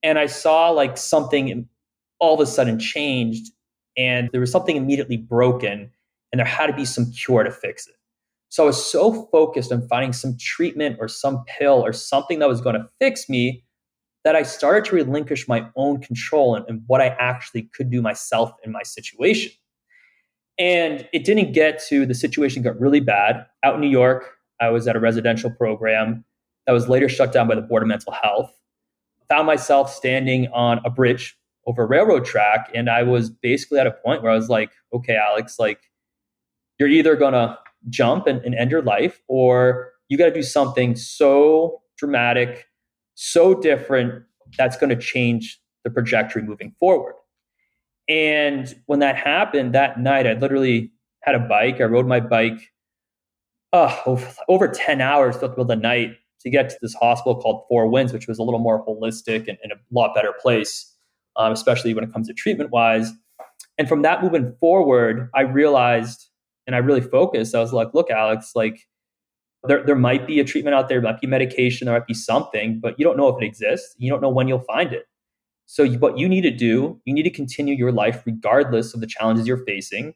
and 0.01 0.17
I 0.17 0.25
saw 0.25 0.69
like 0.69 0.97
something 0.97 1.67
all 2.19 2.33
of 2.33 2.39
a 2.39 2.45
sudden 2.45 2.79
changed, 2.79 3.51
and 3.99 4.29
there 4.31 4.39
was 4.39 4.51
something 4.51 4.77
immediately 4.77 5.17
broken, 5.17 5.91
and 6.31 6.39
there 6.39 6.45
had 6.45 6.67
to 6.67 6.73
be 6.73 6.85
some 6.85 7.11
cure 7.11 7.43
to 7.43 7.51
fix 7.51 7.85
it. 7.85 7.95
So 8.47 8.63
I 8.63 8.65
was 8.65 8.83
so 8.83 9.27
focused 9.31 9.71
on 9.71 9.87
finding 9.87 10.13
some 10.13 10.37
treatment 10.39 10.97
or 10.99 11.07
some 11.07 11.43
pill 11.45 11.85
or 11.85 11.91
something 11.91 12.39
that 12.39 12.47
was 12.47 12.61
going 12.61 12.75
to 12.75 12.87
fix 12.99 13.29
me 13.29 13.63
that 14.23 14.35
I 14.35 14.43
started 14.43 14.85
to 14.85 14.95
relinquish 14.95 15.47
my 15.47 15.67
own 15.75 16.01
control 16.01 16.55
and, 16.55 16.65
and, 16.67 16.81
what 16.87 16.99
I 17.01 17.07
actually 17.19 17.69
could 17.75 17.89
do 17.89 18.01
myself 18.01 18.51
in 18.63 18.71
my 18.71 18.83
situation. 18.83 19.51
And 20.57 21.07
it 21.13 21.25
didn't 21.25 21.53
get 21.53 21.81
to 21.87 22.05
the 22.05 22.15
situation 22.15 22.63
got 22.63 22.79
really 22.79 22.99
bad. 22.99 23.45
Out 23.63 23.75
in 23.75 23.81
New 23.81 23.89
York, 23.89 24.31
I 24.59 24.69
was 24.69 24.87
at 24.87 24.95
a 24.95 24.99
residential 24.99 25.51
program 25.51 26.25
that 26.65 26.73
was 26.73 26.89
later 26.89 27.07
shut 27.07 27.31
down 27.31 27.47
by 27.47 27.55
the 27.55 27.61
Board 27.61 27.83
of 27.83 27.87
Mental 27.87 28.11
Health. 28.11 28.51
Found 29.29 29.45
myself 29.45 29.93
standing 29.93 30.47
on 30.47 30.81
a 30.83 30.89
bridge 30.89 31.37
over 31.67 31.85
railroad 31.85 32.25
track, 32.25 32.69
and 32.73 32.89
I 32.89 33.03
was 33.03 33.29
basically 33.29 33.79
at 33.79 33.87
a 33.87 33.91
point 33.91 34.23
where 34.23 34.31
I 34.31 34.35
was 34.35 34.49
like, 34.49 34.71
okay, 34.93 35.15
Alex, 35.15 35.59
like 35.59 35.79
you're 36.79 36.89
either 36.89 37.15
gonna 37.15 37.57
jump 37.89 38.27
and, 38.27 38.43
and 38.43 38.55
end 38.55 38.71
your 38.71 38.81
life, 38.81 39.21
or 39.27 39.91
you 40.09 40.17
got 40.17 40.25
to 40.25 40.33
do 40.33 40.43
something 40.43 40.95
so 40.95 41.81
dramatic, 41.97 42.65
so 43.15 43.53
different 43.53 44.23
that's 44.57 44.77
to 44.77 44.95
change 44.95 45.61
the 45.83 45.89
trajectory 45.89 46.41
moving 46.41 46.73
forward. 46.79 47.13
And 48.07 48.73
when 48.87 48.99
that 48.99 49.15
happened 49.15 49.73
that 49.75 49.99
night, 49.99 50.25
I 50.25 50.33
literally 50.33 50.91
had 51.21 51.35
a 51.35 51.39
bike. 51.39 51.79
I 51.79 51.83
rode 51.83 52.07
my 52.07 52.19
bike 52.19 52.59
uh, 53.71 53.95
over, 54.05 54.27
over 54.47 54.67
10 54.67 54.99
hours 54.99 55.37
throughout 55.37 55.67
the 55.67 55.75
night 55.75 56.15
to 56.41 56.49
get 56.49 56.69
to 56.69 56.75
this 56.81 56.95
hospital 56.95 57.39
called 57.39 57.65
Four 57.67 57.87
Winds, 57.87 58.11
which 58.11 58.27
was 58.27 58.39
a 58.39 58.43
little 58.43 58.59
more 58.59 58.83
holistic 58.85 59.47
and, 59.47 59.57
and 59.61 59.71
a 59.73 59.75
lot 59.91 60.15
better 60.15 60.33
place, 60.41 60.95
um, 61.39 61.51
especially 61.51 61.95
when 61.95 62.03
it 62.03 62.13
comes 62.13 62.27
to 62.27 62.33
treatment 62.33 62.69
wise. 62.69 63.11
And 63.79 63.89
from 63.89 64.03
that 64.03 64.21
movement 64.21 64.59
forward, 64.59 65.29
I 65.33 65.41
realized 65.41 66.27
and 66.67 66.75
I 66.75 66.79
really 66.79 67.01
focused. 67.01 67.55
I 67.55 67.61
was 67.61 67.73
like, 67.73 67.95
look, 67.95 68.11
Alex, 68.11 68.51
like 68.53 68.87
there, 69.63 69.83
there 69.83 69.95
might 69.95 70.27
be 70.27 70.39
a 70.39 70.43
treatment 70.43 70.75
out 70.75 70.87
there, 70.87 71.01
there 71.01 71.11
might 71.11 71.19
be 71.19 71.25
medication, 71.27 71.85
there 71.85 71.95
might 71.95 72.05
be 72.05 72.13
something, 72.13 72.79
but 72.79 72.93
you 72.99 73.03
don't 73.03 73.17
know 73.17 73.27
if 73.29 73.41
it 73.41 73.45
exists. 73.45 73.95
You 73.97 74.11
don't 74.11 74.21
know 74.21 74.29
when 74.29 74.47
you'll 74.47 74.59
find 74.59 74.93
it. 74.93 75.05
So, 75.65 75.83
you, 75.83 75.97
what 75.99 76.17
you 76.17 76.29
need 76.29 76.41
to 76.41 76.51
do, 76.51 76.99
you 77.05 77.13
need 77.13 77.23
to 77.23 77.29
continue 77.29 77.75
your 77.75 77.91
life 77.91 78.23
regardless 78.25 78.93
of 78.93 79.01
the 79.01 79.07
challenges 79.07 79.47
you're 79.47 79.65
facing, 79.65 80.13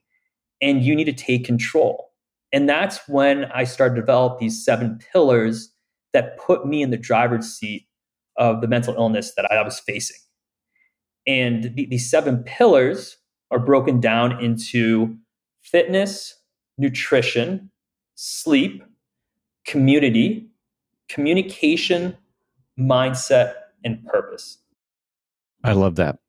and 0.62 0.84
you 0.84 0.96
need 0.96 1.06
to 1.06 1.14
take 1.14 1.46
control. 1.46 2.12
And 2.52 2.70
that's 2.70 3.00
when 3.08 3.46
I 3.46 3.64
started 3.64 3.96
to 3.96 4.02
develop 4.02 4.40
these 4.40 4.64
seven 4.64 5.00
pillars 5.12 5.72
that 6.14 6.38
put 6.38 6.66
me 6.66 6.82
in 6.82 6.92
the 6.92 6.98
driver's 6.98 7.48
seat 7.48 7.88
of 8.38 8.62
the 8.62 8.68
mental 8.68 8.96
illness 8.96 9.34
that 9.36 9.52
I 9.52 9.62
was 9.64 9.80
facing. 9.80 10.18
And 11.26 11.76
the, 11.76 11.86
these 11.86 12.10
seven 12.10 12.44
pillars 12.44 13.18
are 13.52 13.60
broken 13.60 14.00
down 14.00 14.44
into 14.44 15.16
fitness, 15.62 16.36
nutrition, 16.78 17.72
sleep, 18.16 18.84
community, 19.66 20.48
communication, 21.08 22.18
mindset, 22.80 23.54
and 23.84 24.06
purpose. 24.06 24.58
I 25.64 25.74
love 25.74 25.96
that. 25.96 26.20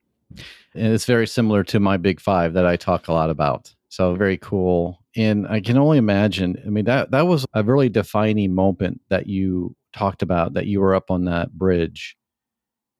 And 0.75 0.93
it's 0.93 1.07
very 1.07 1.27
similar 1.27 1.65
to 1.65 1.81
my 1.81 1.97
big 1.97 2.21
five 2.21 2.55
that 2.55 2.67
I 2.67 2.77
talk 2.77 3.09
a 3.09 3.13
lot 3.13 3.31
about. 3.31 3.75
So 3.89 4.15
very 4.15 4.37
cool. 4.37 5.01
And 5.17 5.47
I 5.47 5.61
can 5.61 5.79
only 5.79 5.99
imagine, 5.99 6.61
I 6.67 6.71
mean, 6.71 6.85
that, 6.87 7.13
that 7.13 7.27
was 7.27 7.47
a 7.55 7.63
really 7.63 7.89
defining 7.89 8.55
moment 8.55 9.01
that 9.09 9.29
you 9.29 9.77
talked 9.93 10.23
about 10.23 10.55
that 10.55 10.67
you 10.67 10.81
were 10.81 10.95
up 10.95 11.11
on 11.11 11.27
that 11.27 11.53
bridge 11.53 12.17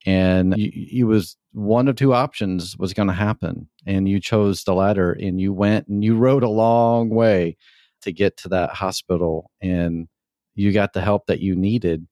and 0.07 0.55
you, 0.57 1.07
was 1.09 1.37
one 1.55 1.89
of 1.89 1.97
two 1.97 2.13
options 2.13 2.77
was 2.79 2.93
going 2.93 3.09
to 3.09 3.15
happen 3.15 3.69
and 3.87 4.09
you 4.09 4.21
chose 4.21 4.65
the 4.65 4.75
latter 4.75 5.13
and 5.13 5.41
you 5.41 5.53
went 5.53 5.87
and 5.89 6.05
you 6.05 6.17
rode 6.17 6.43
a 6.43 6.49
long 6.49 7.11
way 7.11 7.57
to 8.03 8.13
get 8.13 8.37
to 8.37 8.49
that 8.49 8.71
hospital 8.71 9.51
and 9.63 10.09
you 10.55 10.73
got 10.73 10.93
the 10.93 11.01
help 11.01 11.27
that 11.27 11.41
you 11.41 11.55
needed 11.55 12.07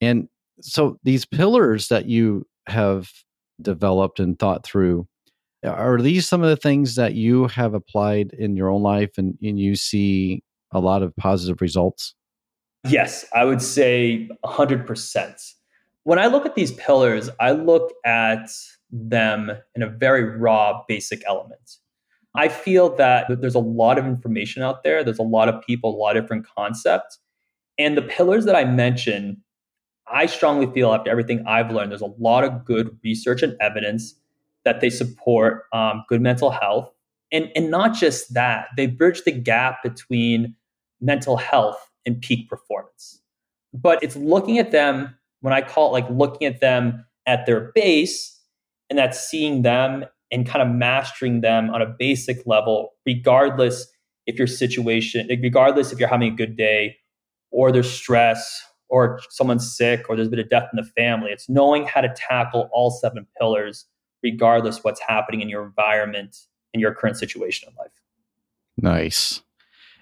and 0.00 0.28
so 0.60 0.98
these 1.02 1.26
pillars 1.26 1.88
that 1.88 2.06
you 2.06 2.46
have 2.66 3.10
developed 3.60 4.20
and 4.20 4.38
thought 4.38 4.64
through 4.64 5.06
are 5.64 6.00
these 6.00 6.28
some 6.28 6.42
of 6.42 6.50
the 6.50 6.56
things 6.56 6.94
that 6.96 7.14
you 7.14 7.46
have 7.48 7.74
applied 7.74 8.32
in 8.38 8.56
your 8.56 8.68
own 8.70 8.82
life 8.82 9.12
and, 9.16 9.36
and 9.42 9.58
you 9.58 9.76
see 9.76 10.42
a 10.72 10.80
lot 10.80 11.02
of 11.02 11.14
positive 11.16 11.60
results? 11.60 12.14
Yes, 12.86 13.24
I 13.34 13.44
would 13.44 13.62
say 13.62 14.28
100%. 14.44 15.52
When 16.02 16.18
I 16.18 16.26
look 16.26 16.44
at 16.44 16.54
these 16.54 16.72
pillars, 16.72 17.30
I 17.40 17.52
look 17.52 17.92
at 18.04 18.50
them 18.94 19.50
in 19.74 19.82
a 19.82 19.88
very 19.88 20.24
raw, 20.24 20.82
basic 20.88 21.22
element. 21.26 21.76
I 22.36 22.48
feel 22.48 22.94
that 22.96 23.26
there's 23.40 23.54
a 23.54 23.60
lot 23.60 23.98
of 23.98 24.06
information 24.06 24.62
out 24.62 24.82
there, 24.82 25.04
there's 25.04 25.18
a 25.18 25.22
lot 25.22 25.48
of 25.48 25.62
people, 25.62 25.94
a 25.94 25.98
lot 25.98 26.16
of 26.16 26.24
different 26.24 26.46
concepts. 26.46 27.18
And 27.78 27.96
the 27.96 28.02
pillars 28.02 28.44
that 28.44 28.56
I 28.56 28.64
mention 28.64 29.42
I 30.06 30.26
strongly 30.26 30.66
feel 30.72 30.92
after 30.92 31.10
everything 31.10 31.44
I've 31.46 31.70
learned, 31.70 31.90
there's 31.90 32.02
a 32.02 32.14
lot 32.18 32.44
of 32.44 32.64
good 32.64 32.96
research 33.02 33.42
and 33.42 33.56
evidence 33.60 34.14
that 34.64 34.80
they 34.80 34.90
support 34.90 35.64
um, 35.72 36.04
good 36.08 36.20
mental 36.20 36.50
health. 36.50 36.90
And, 37.32 37.50
and 37.56 37.70
not 37.70 37.94
just 37.94 38.34
that, 38.34 38.68
they 38.76 38.86
bridge 38.86 39.22
the 39.24 39.32
gap 39.32 39.82
between 39.82 40.54
mental 41.00 41.36
health 41.36 41.90
and 42.06 42.20
peak 42.20 42.48
performance. 42.48 43.20
But 43.72 44.02
it's 44.02 44.16
looking 44.16 44.58
at 44.58 44.72
them, 44.72 45.16
when 45.40 45.52
I 45.52 45.62
call 45.62 45.88
it 45.88 46.02
like 46.02 46.10
looking 46.10 46.46
at 46.46 46.60
them 46.60 47.04
at 47.26 47.46
their 47.46 47.72
base, 47.74 48.33
and 48.94 48.98
that's 49.00 49.18
seeing 49.18 49.62
them 49.62 50.04
and 50.30 50.46
kind 50.46 50.62
of 50.62 50.72
mastering 50.72 51.40
them 51.40 51.68
on 51.70 51.82
a 51.82 51.86
basic 51.98 52.46
level, 52.46 52.90
regardless 53.04 53.88
if 54.24 54.38
your 54.38 54.46
situation, 54.46 55.26
regardless 55.42 55.90
if 55.90 55.98
you're 55.98 56.08
having 56.08 56.32
a 56.32 56.36
good 56.36 56.56
day 56.56 56.96
or 57.50 57.72
there's 57.72 57.90
stress 57.90 58.62
or 58.88 59.20
someone's 59.30 59.76
sick 59.76 60.08
or 60.08 60.14
there's 60.14 60.28
been 60.28 60.38
a 60.38 60.44
death 60.44 60.68
in 60.72 60.76
the 60.76 60.88
family. 60.96 61.32
It's 61.32 61.48
knowing 61.48 61.86
how 61.86 62.02
to 62.02 62.14
tackle 62.16 62.70
all 62.72 62.92
seven 62.92 63.26
pillars, 63.36 63.84
regardless 64.22 64.84
what's 64.84 65.00
happening 65.00 65.40
in 65.40 65.48
your 65.48 65.64
environment 65.64 66.36
in 66.72 66.78
your 66.78 66.94
current 66.94 67.16
situation 67.16 67.68
in 67.68 67.74
life. 67.74 67.90
Nice. 68.76 69.42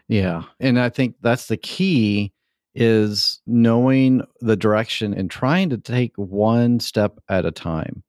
Yeah. 0.07 0.43
And 0.61 0.79
I 0.79 0.91
think 0.91 1.17
that's 1.23 1.47
the 1.47 1.57
key 1.57 2.35
is 2.75 3.41
knowing 3.47 4.23
the 4.43 4.57
direction 4.57 5.15
and 5.15 5.31
trying 5.31 5.71
to 5.71 5.79
take 5.79 6.13
one 6.17 6.79
step 6.79 7.21
at 7.31 7.47
a 7.47 7.51
time. 7.51 8.03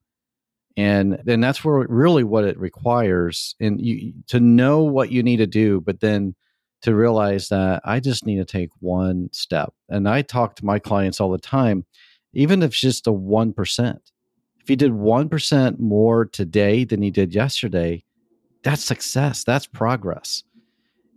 And 0.75 1.19
then 1.23 1.39
that's 1.39 1.63
where 1.63 1.85
really 1.87 2.23
what 2.23 2.45
it 2.45 2.57
requires 2.57 3.55
and 3.59 3.79
you 3.79 4.13
to 4.27 4.39
know 4.39 4.81
what 4.81 5.11
you 5.11 5.21
need 5.21 5.37
to 5.37 5.47
do, 5.47 5.81
but 5.81 5.99
then 5.99 6.35
to 6.81 6.95
realize 6.95 7.49
that 7.49 7.81
I 7.85 7.99
just 7.99 8.25
need 8.25 8.37
to 8.37 8.45
take 8.45 8.69
one 8.79 9.29
step. 9.31 9.73
And 9.89 10.09
I 10.09 10.21
talk 10.21 10.55
to 10.57 10.65
my 10.65 10.79
clients 10.79 11.21
all 11.21 11.31
the 11.31 11.37
time, 11.37 11.85
even 12.33 12.63
if 12.63 12.71
it's 12.71 12.81
just 12.81 13.07
a 13.07 13.11
1%. 13.11 13.97
If 14.61 14.69
you 14.69 14.75
did 14.75 14.91
1% 14.91 15.79
more 15.79 16.25
today 16.25 16.83
than 16.85 17.03
you 17.03 17.11
did 17.11 17.35
yesterday, 17.35 18.03
that's 18.63 18.83
success, 18.83 19.43
that's 19.43 19.67
progress. 19.67 20.43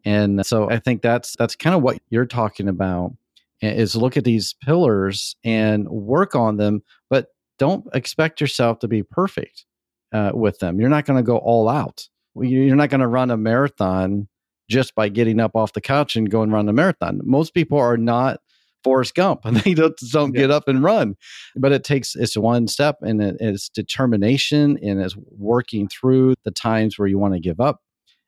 And 0.05 0.45
so 0.47 0.71
I 0.71 0.79
think 0.79 1.03
that's 1.03 1.35
that's 1.37 1.57
kind 1.57 1.75
of 1.75 1.83
what 1.83 1.99
you're 2.11 2.27
talking 2.27 2.69
about 2.69 3.13
is 3.61 3.97
look 3.97 4.17
at 4.17 4.25
these 4.25 4.55
pillars 4.63 5.35
and 5.45 5.89
work 5.89 6.35
on 6.35 6.59
them, 6.59 6.83
but 7.11 7.29
don't 7.59 7.87
expect 7.95 8.41
yourself 8.41 8.79
to 8.81 8.89
be 8.89 9.03
perfect 9.03 9.65
uh, 10.13 10.33
with 10.35 10.59
them. 10.59 10.81
You're 10.81 10.91
not 10.91 11.05
going 11.05 11.17
to 11.19 11.27
go 11.27 11.39
all 11.39 11.69
out. 11.69 12.09
You're 12.35 12.77
not 12.77 12.91
going 12.91 13.01
to 13.01 13.07
run 13.07 13.31
a 13.31 13.37
marathon 13.37 14.29
just 14.69 14.95
by 14.95 15.09
getting 15.09 15.41
up 15.41 15.55
off 15.55 15.73
the 15.73 15.81
couch 15.81 16.17
and 16.17 16.31
going 16.31 16.51
run 16.51 16.69
a 16.69 16.73
marathon. 16.73 17.21
Most 17.25 17.55
people 17.55 17.79
are 17.79 17.97
not 17.97 18.41
Forrest 18.85 19.15
Gump 19.15 19.45
and 19.45 19.57
they 19.65 19.75
don't, 19.75 19.97
don't 20.11 20.35
yeah. 20.35 20.43
get 20.43 20.51
up 20.51 20.69
and 20.69 20.83
run. 20.83 21.17
But 21.57 21.73
it 21.73 21.85
takes 21.85 22.15
it's 22.15 22.37
one 22.37 22.69
step 22.69 22.97
and 23.03 23.23
it, 23.23 23.37
it's 23.41 23.69
determination 23.69 24.79
and 24.83 25.01
it's 25.01 25.17
working 25.31 25.89
through 25.89 26.35
the 26.45 26.51
times 26.51 26.99
where 26.99 27.09
you 27.09 27.19
want 27.19 27.35
to 27.35 27.41
give 27.41 27.61
up. 27.61 27.81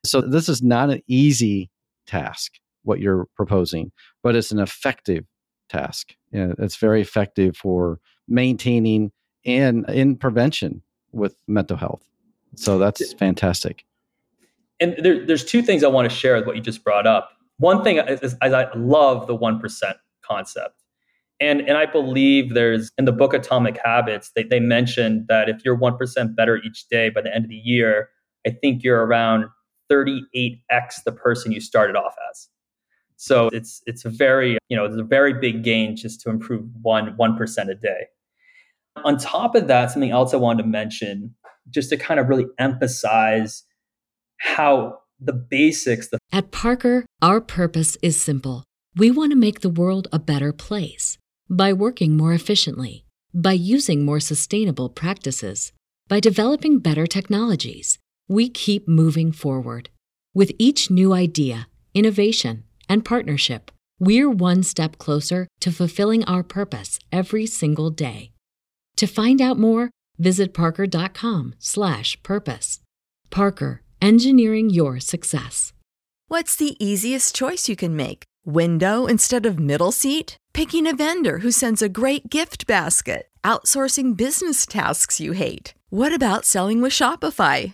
So 0.05 0.21
this 0.21 0.49
is 0.49 0.63
not 0.63 0.89
an 0.89 1.01
easy 1.07 1.69
task, 2.07 2.53
what 2.83 2.99
you're 2.99 3.27
proposing, 3.35 3.91
but 4.23 4.35
it's 4.35 4.51
an 4.51 4.59
effective 4.59 5.25
task. 5.69 6.15
You 6.31 6.55
it's 6.57 6.77
very 6.77 7.01
effective 7.01 7.55
for 7.55 7.99
maintaining 8.27 9.11
and 9.49 9.87
in 9.89 10.15
prevention 10.15 10.81
with 11.11 11.35
mental 11.47 11.77
health. 11.77 12.03
So 12.55 12.77
that's 12.77 13.13
fantastic 13.13 13.85
and 14.79 14.95
there, 14.97 15.25
there's 15.25 15.43
two 15.43 15.61
things 15.61 15.83
I 15.83 15.87
want 15.87 16.09
to 16.09 16.15
share 16.15 16.35
with 16.35 16.45
what 16.45 16.55
you 16.55 16.61
just 16.61 16.83
brought 16.83 17.05
up. 17.05 17.31
One 17.57 17.83
thing 17.83 17.97
is, 17.97 18.21
is 18.21 18.35
I 18.41 18.67
love 18.75 19.27
the 19.27 19.37
1% 19.37 19.93
concept. 20.21 20.75
And, 21.41 21.61
and 21.61 21.77
I 21.77 21.85
believe 21.85 22.53
there's 22.53 22.91
in 22.97 23.05
the 23.05 23.11
book 23.11 23.33
Atomic 23.33 23.79
Habits, 23.83 24.31
they, 24.35 24.43
they 24.43 24.59
mentioned 24.59 25.27
that 25.27 25.49
if 25.49 25.63
you're 25.63 25.77
1% 25.77 26.35
better 26.35 26.57
each 26.57 26.87
day 26.89 27.09
by 27.09 27.21
the 27.21 27.33
end 27.33 27.45
of 27.45 27.49
the 27.49 27.55
year, 27.55 28.09
I 28.45 28.51
think 28.51 28.83
you're 28.83 29.05
around 29.05 29.45
38x 29.91 31.03
the 31.05 31.11
person 31.11 31.51
you 31.51 31.61
started 31.61 31.95
off 31.95 32.15
as. 32.29 32.47
So 33.15 33.49
it's 33.51 33.81
it's 33.85 34.05
a 34.05 34.09
very, 34.09 34.57
you 34.69 34.77
know, 34.77 34.85
it's 34.85 34.95
a 34.95 35.03
very 35.03 35.33
big 35.33 35.61
gain 35.61 35.97
just 35.97 36.21
to 36.21 36.29
improve 36.29 36.65
one 36.81 37.17
1% 37.17 37.69
a 37.69 37.75
day. 37.75 38.07
On 39.05 39.17
top 39.17 39.55
of 39.55 39.67
that, 39.67 39.91
something 39.91 40.11
else 40.11 40.33
I 40.33 40.37
wanted 40.37 40.63
to 40.63 40.69
mention, 40.69 41.35
just 41.69 41.89
to 41.89 41.97
kind 41.97 42.19
of 42.19 42.27
really 42.29 42.47
emphasize 42.57 43.63
how 44.37 44.99
the 45.19 45.33
basics. 45.33 46.09
The- 46.09 46.19
At 46.31 46.51
Parker, 46.51 47.05
our 47.21 47.41
purpose 47.41 47.97
is 48.01 48.19
simple. 48.19 48.63
We 48.95 49.11
want 49.11 49.31
to 49.31 49.37
make 49.37 49.61
the 49.61 49.69
world 49.69 50.07
a 50.11 50.19
better 50.19 50.51
place 50.53 51.17
by 51.49 51.73
working 51.73 52.17
more 52.17 52.33
efficiently, 52.33 53.05
by 53.33 53.53
using 53.53 54.05
more 54.05 54.19
sustainable 54.19 54.89
practices, 54.89 55.71
by 56.07 56.19
developing 56.19 56.79
better 56.79 57.05
technologies. 57.05 57.97
We 58.27 58.49
keep 58.49 58.87
moving 58.87 59.31
forward. 59.31 59.89
With 60.33 60.51
each 60.59 60.89
new 60.89 61.13
idea, 61.13 61.67
innovation, 61.93 62.63
and 62.87 63.03
partnership, 63.05 63.71
we're 63.99 64.29
one 64.29 64.63
step 64.63 64.97
closer 64.97 65.47
to 65.59 65.71
fulfilling 65.71 66.23
our 66.25 66.43
purpose 66.43 66.99
every 67.11 67.45
single 67.45 67.89
day. 67.89 68.31
To 68.99 69.07
find 69.07 69.41
out 69.41 69.57
more, 69.57 69.89
visit 70.17 70.53
parker.com/purpose. 70.53 72.79
Parker 73.29 73.81
engineering 74.01 74.69
your 74.69 74.99
success. 74.99 75.73
What's 76.27 76.55
the 76.55 76.75
easiest 76.79 77.35
choice 77.35 77.69
you 77.69 77.75
can 77.75 77.95
make? 77.95 78.23
Window 78.45 79.05
instead 79.05 79.45
of 79.45 79.59
middle 79.59 79.91
seat? 79.91 80.37
Picking 80.53 80.87
a 80.87 80.95
vendor 80.95 81.39
who 81.39 81.51
sends 81.51 81.81
a 81.81 81.89
great 81.89 82.29
gift 82.29 82.65
basket? 82.67 83.27
Outsourcing 83.43 84.17
business 84.17 84.65
tasks 84.65 85.19
you 85.19 85.33
hate? 85.33 85.73
What 85.89 86.13
about 86.13 86.45
selling 86.45 86.81
with 86.81 86.93
Shopify? 86.93 87.73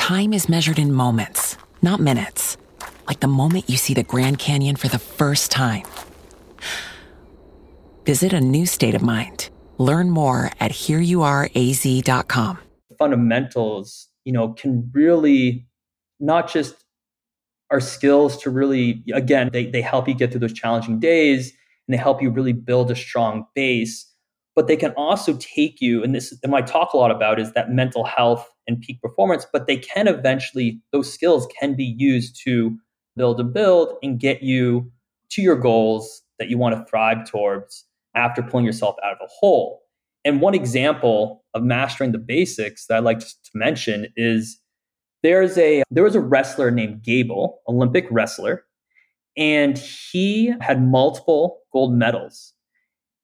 time 0.00 0.32
is 0.32 0.48
measured 0.48 0.78
in 0.78 0.92
moments, 0.92 1.56
not 1.82 2.00
minutes. 2.00 2.56
Like 3.06 3.20
the 3.20 3.28
moment 3.28 3.70
you 3.70 3.76
see 3.76 3.94
the 3.94 4.02
Grand 4.02 4.38
Canyon 4.38 4.76
for 4.76 4.88
the 4.88 4.98
first 4.98 5.50
time. 5.50 5.84
Visit 8.04 8.32
a 8.32 8.40
new 8.40 8.66
state 8.66 8.94
of 8.94 9.02
mind. 9.02 9.50
Learn 9.78 10.10
more 10.10 10.50
at 10.58 10.72
hereyouareaz.com 10.72 12.58
fundamentals, 13.00 14.08
you 14.24 14.32
know, 14.32 14.52
can 14.52 14.88
really 14.92 15.66
not 16.20 16.52
just 16.52 16.76
our 17.70 17.80
skills 17.80 18.36
to 18.42 18.50
really, 18.50 19.02
again, 19.12 19.48
they, 19.52 19.66
they 19.66 19.80
help 19.80 20.06
you 20.06 20.14
get 20.14 20.30
through 20.30 20.40
those 20.40 20.52
challenging 20.52 21.00
days 21.00 21.52
and 21.88 21.94
they 21.94 21.96
help 21.96 22.20
you 22.20 22.30
really 22.30 22.52
build 22.52 22.90
a 22.90 22.96
strong 22.96 23.46
base. 23.54 24.09
But 24.60 24.66
they 24.66 24.76
can 24.76 24.92
also 24.94 25.38
take 25.38 25.80
you, 25.80 26.04
and 26.04 26.14
this 26.14 26.38
and 26.42 26.54
I 26.54 26.60
talk 26.60 26.92
a 26.92 26.98
lot 26.98 27.10
about 27.10 27.40
is 27.40 27.54
that 27.54 27.70
mental 27.70 28.04
health 28.04 28.46
and 28.66 28.78
peak 28.78 29.00
performance, 29.00 29.46
but 29.50 29.66
they 29.66 29.78
can 29.78 30.06
eventually, 30.06 30.82
those 30.92 31.10
skills 31.10 31.48
can 31.58 31.74
be 31.74 31.94
used 31.96 32.38
to 32.44 32.76
build 33.16 33.40
a 33.40 33.44
build 33.44 33.96
and 34.02 34.20
get 34.20 34.42
you 34.42 34.92
to 35.30 35.40
your 35.40 35.56
goals 35.56 36.20
that 36.38 36.50
you 36.50 36.58
want 36.58 36.76
to 36.76 36.84
thrive 36.84 37.26
towards 37.26 37.86
after 38.14 38.42
pulling 38.42 38.66
yourself 38.66 38.96
out 39.02 39.12
of 39.12 39.18
a 39.22 39.28
hole. 39.28 39.80
And 40.26 40.42
one 40.42 40.54
example 40.54 41.42
of 41.54 41.62
mastering 41.62 42.12
the 42.12 42.18
basics 42.18 42.84
that 42.88 42.96
I 42.96 43.00
like 43.00 43.20
to 43.20 43.50
mention 43.54 44.08
is 44.14 44.60
there's 45.22 45.56
a 45.56 45.84
there 45.90 46.04
was 46.04 46.14
a 46.14 46.20
wrestler 46.20 46.70
named 46.70 47.02
Gable, 47.02 47.62
Olympic 47.66 48.06
wrestler, 48.10 48.66
and 49.38 49.78
he 49.78 50.52
had 50.60 50.86
multiple 50.86 51.60
gold 51.72 51.94
medals. 51.94 52.52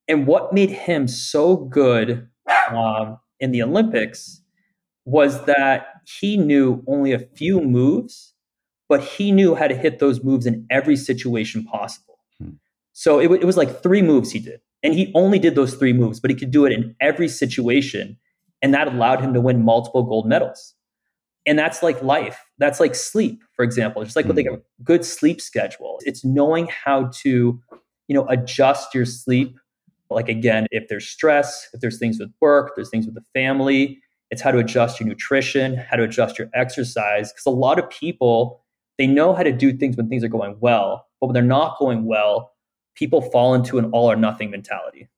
And 0.08 0.26
what 0.26 0.52
made 0.52 0.70
him 0.70 1.08
so 1.08 1.56
good 1.56 2.28
um, 2.70 3.18
in 3.40 3.50
the 3.50 3.62
Olympics 3.62 4.40
was 5.04 5.44
that 5.46 6.02
he 6.04 6.36
knew 6.36 6.82
only 6.86 7.12
a 7.12 7.18
few 7.18 7.60
moves, 7.60 8.34
but 8.88 9.02
he 9.02 9.32
knew 9.32 9.54
how 9.54 9.66
to 9.66 9.74
hit 9.74 9.98
those 9.98 10.22
moves 10.22 10.46
in 10.46 10.66
every 10.70 10.96
situation 10.96 11.64
possible. 11.64 12.18
Hmm. 12.38 12.50
So 12.92 13.18
it, 13.18 13.24
w- 13.24 13.40
it 13.40 13.44
was 13.44 13.56
like 13.56 13.82
three 13.82 14.02
moves 14.02 14.30
he 14.30 14.38
did. 14.38 14.60
And 14.82 14.94
he 14.94 15.10
only 15.14 15.38
did 15.38 15.54
those 15.54 15.74
three 15.74 15.92
moves, 15.92 16.20
but 16.20 16.30
he 16.30 16.36
could 16.36 16.50
do 16.50 16.64
it 16.64 16.72
in 16.72 16.94
every 17.00 17.28
situation. 17.28 18.16
And 18.62 18.72
that 18.74 18.88
allowed 18.88 19.20
him 19.20 19.34
to 19.34 19.40
win 19.40 19.64
multiple 19.64 20.02
gold 20.04 20.28
medals. 20.28 20.74
And 21.46 21.58
that's 21.58 21.82
like 21.82 22.02
life. 22.02 22.44
That's 22.58 22.80
like 22.80 22.94
sleep, 22.94 23.42
for 23.54 23.64
example. 23.64 24.02
Just 24.04 24.16
like 24.16 24.26
with 24.26 24.36
like 24.36 24.46
a 24.46 24.60
good 24.82 25.04
sleep 25.04 25.40
schedule. 25.40 26.00
It's 26.04 26.24
knowing 26.24 26.68
how 26.68 27.10
to, 27.22 27.60
you 28.08 28.14
know, 28.14 28.26
adjust 28.28 28.94
your 28.94 29.04
sleep. 29.04 29.56
Like 30.10 30.28
again, 30.28 30.66
if 30.70 30.88
there's 30.88 31.06
stress, 31.06 31.68
if 31.72 31.80
there's 31.80 31.98
things 31.98 32.18
with 32.18 32.32
work, 32.40 32.72
there's 32.76 32.90
things 32.90 33.06
with 33.06 33.14
the 33.14 33.24
family, 33.34 34.00
it's 34.30 34.42
how 34.42 34.50
to 34.50 34.58
adjust 34.58 35.00
your 35.00 35.08
nutrition, 35.08 35.76
how 35.76 35.96
to 35.96 36.02
adjust 36.02 36.38
your 36.38 36.48
exercise. 36.54 37.32
Because 37.32 37.46
a 37.46 37.50
lot 37.50 37.78
of 37.78 37.88
people, 37.90 38.64
they 38.98 39.06
know 39.06 39.34
how 39.34 39.42
to 39.42 39.52
do 39.52 39.76
things 39.76 39.96
when 39.96 40.08
things 40.08 40.24
are 40.24 40.28
going 40.28 40.56
well, 40.60 41.06
but 41.20 41.26
when 41.26 41.34
they're 41.34 41.42
not 41.42 41.78
going 41.78 42.06
well, 42.06 42.52
people 42.94 43.20
fall 43.20 43.54
into 43.54 43.78
an 43.78 43.86
all 43.92 44.10
or 44.10 44.16
nothing 44.16 44.50
mentality. 44.50 45.08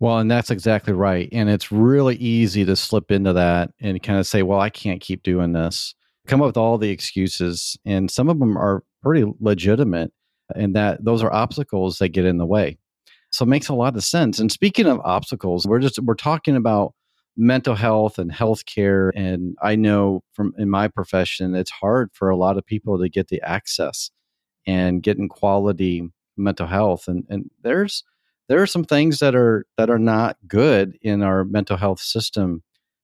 Well, 0.00 0.18
and 0.18 0.30
that's 0.30 0.50
exactly 0.50 0.92
right. 0.92 1.28
And 1.32 1.50
it's 1.50 1.70
really 1.70 2.16
easy 2.16 2.64
to 2.64 2.76
slip 2.76 3.10
into 3.10 3.32
that 3.34 3.72
and 3.80 4.02
kind 4.02 4.18
of 4.18 4.26
say, 4.26 4.42
well, 4.42 4.60
I 4.60 4.70
can't 4.70 5.00
keep 5.00 5.22
doing 5.22 5.52
this. 5.52 5.94
Come 6.26 6.40
up 6.40 6.46
with 6.46 6.56
all 6.56 6.78
the 6.78 6.90
excuses. 6.90 7.76
And 7.84 8.10
some 8.10 8.28
of 8.28 8.38
them 8.38 8.56
are 8.56 8.82
pretty 9.02 9.30
legitimate, 9.38 10.12
and 10.54 10.74
that 10.74 11.04
those 11.04 11.22
are 11.22 11.32
obstacles 11.32 11.98
that 11.98 12.08
get 12.08 12.24
in 12.24 12.38
the 12.38 12.46
way. 12.46 12.78
So 13.30 13.44
it 13.44 13.48
makes 13.48 13.68
a 13.68 13.74
lot 13.74 13.96
of 13.96 14.04
sense. 14.04 14.38
And 14.38 14.50
speaking 14.50 14.86
of 14.86 15.00
obstacles, 15.04 15.66
we're 15.66 15.80
just 15.80 15.98
we're 15.98 16.14
talking 16.14 16.56
about 16.56 16.94
mental 17.36 17.74
health 17.74 18.18
and 18.18 18.32
healthcare. 18.32 19.10
And 19.14 19.56
I 19.62 19.76
know 19.76 20.22
from 20.32 20.54
in 20.58 20.70
my 20.70 20.88
profession, 20.88 21.54
it's 21.54 21.70
hard 21.70 22.10
for 22.12 22.30
a 22.30 22.36
lot 22.36 22.56
of 22.56 22.64
people 22.64 22.98
to 22.98 23.08
get 23.08 23.28
the 23.28 23.42
access 23.42 24.10
and 24.66 25.02
getting 25.02 25.28
quality 25.28 26.08
mental 26.36 26.66
health. 26.66 27.08
And 27.08 27.24
and 27.28 27.50
there's 27.62 28.04
there 28.48 28.62
are 28.62 28.66
some 28.66 28.84
things 28.84 29.18
that 29.18 29.34
are 29.34 29.66
that 29.76 29.90
are 29.90 29.98
not 29.98 30.36
good 30.46 30.98
in 31.02 31.22
our 31.22 31.44
mental 31.44 31.76
health 31.76 32.00
system 32.00 32.62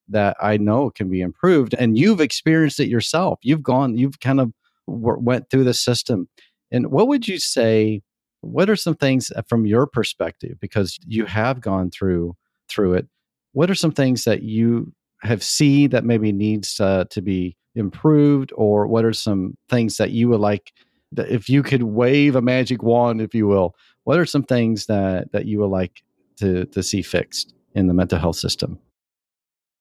that 0.09 0.37
I 0.41 0.57
know 0.57 0.91
can 0.91 1.11
be 1.11 1.21
improved. 1.21 1.75
And 1.75 1.99
you've 1.99 2.21
experienced 2.21 2.81
it 2.81 2.89
yourself. 2.89 3.39
You've 3.43 3.63
gone, 3.63 3.97
you've 3.97 4.21
kind 4.21 4.41
of 4.41 4.53
went 4.87 5.51
through 5.51 5.65
the 5.65 5.75
system. 5.75 6.29
And 6.71 6.91
what 6.91 7.09
would 7.09 7.29
you 7.29 7.39
say? 7.39 8.03
What 8.43 8.69
are 8.69 8.77
some 8.77 8.95
things 8.95 9.33
uh, 9.35 9.43
from 9.49 9.67
your 9.67 9.87
perspective, 9.87 10.59
because 10.61 10.99
you 11.07 11.25
have 11.27 11.61
gone 11.61 11.91
through 11.91 12.37
through 12.69 12.95
it? 12.95 13.09
What 13.53 13.71
are 13.71 13.75
some 13.75 13.93
things 13.93 14.25
that 14.25 14.43
you 14.43 14.93
have 15.23 15.43
seen 15.43 15.91
that 15.91 16.05
maybe 16.05 16.33
needs 16.33 16.81
uh, 16.81 17.05
to 17.11 17.23
be 17.23 17.57
improved, 17.75 18.53
or 18.55 18.87
what 18.87 19.05
are 19.05 19.13
some 19.13 19.57
things 19.69 19.97
that 19.97 20.11
you 20.11 20.29
would 20.29 20.41
like? 20.41 20.73
That 21.13 21.29
if 21.29 21.49
you 21.49 21.63
could 21.63 21.83
wave 21.85 22.37
a 22.37 22.43
magic 22.43 22.83
wand, 22.83 23.21
if 23.21 23.35
you 23.35 23.47
will, 23.47 23.77
what 24.05 24.19
are 24.19 24.27
some 24.27 24.43
things 24.43 24.87
that 24.87 25.33
that 25.33 25.47
you 25.47 25.61
would 25.61 25.71
like 25.71 26.03
to 26.39 26.65
to 26.67 26.83
see 26.83 27.03
fixed 27.03 27.55
in 27.75 27.87
the 27.87 27.95
mental 27.95 28.19
health 28.19 28.37
system? 28.37 28.79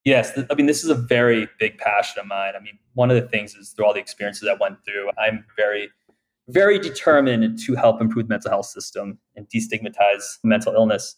Yes, 0.03 0.37
I 0.49 0.55
mean 0.55 0.65
this 0.65 0.83
is 0.83 0.89
a 0.89 0.95
very 0.95 1.47
big 1.59 1.77
passion 1.77 2.19
of 2.19 2.27
mine. 2.27 2.53
I 2.55 2.59
mean, 2.59 2.77
one 2.93 3.11
of 3.11 3.21
the 3.21 3.27
things 3.27 3.53
is 3.55 3.69
through 3.69 3.85
all 3.85 3.93
the 3.93 3.99
experiences 3.99 4.49
I 4.49 4.57
went 4.59 4.83
through, 4.83 5.09
I'm 5.17 5.45
very 5.55 5.89
very 6.49 6.79
determined 6.79 7.59
to 7.65 7.75
help 7.75 8.01
improve 8.01 8.27
the 8.27 8.33
mental 8.33 8.51
health 8.51 8.65
system 8.65 9.19
and 9.35 9.47
destigmatize 9.47 10.37
mental 10.43 10.73
illness. 10.73 11.15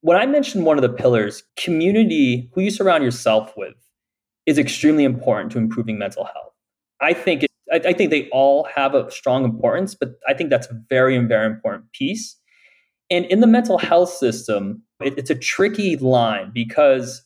When 0.00 0.16
I 0.16 0.26
mentioned 0.26 0.64
one 0.64 0.76
of 0.78 0.82
the 0.82 0.88
pillars, 0.88 1.42
community, 1.56 2.50
who 2.54 2.60
you 2.60 2.70
surround 2.70 3.04
yourself 3.04 3.52
with, 3.56 3.74
is 4.46 4.58
extremely 4.58 5.04
important 5.04 5.52
to 5.52 5.58
improving 5.58 5.98
mental 5.98 6.24
health. 6.24 6.52
I 7.00 7.12
think 7.12 7.44
it, 7.44 7.50
I, 7.72 7.76
I 7.88 7.92
think 7.92 8.10
they 8.10 8.28
all 8.30 8.64
have 8.74 8.94
a 8.94 9.10
strong 9.10 9.44
importance, 9.44 9.94
but 9.94 10.14
I 10.28 10.34
think 10.34 10.50
that's 10.50 10.66
a 10.66 10.80
very, 10.88 11.16
very 11.18 11.46
important 11.46 11.92
piece. 11.92 12.36
And 13.10 13.24
in 13.26 13.40
the 13.40 13.46
mental 13.46 13.78
health 13.78 14.10
system, 14.10 14.82
it, 15.00 15.16
it's 15.18 15.30
a 15.30 15.34
tricky 15.34 15.96
line 15.96 16.50
because 16.52 17.22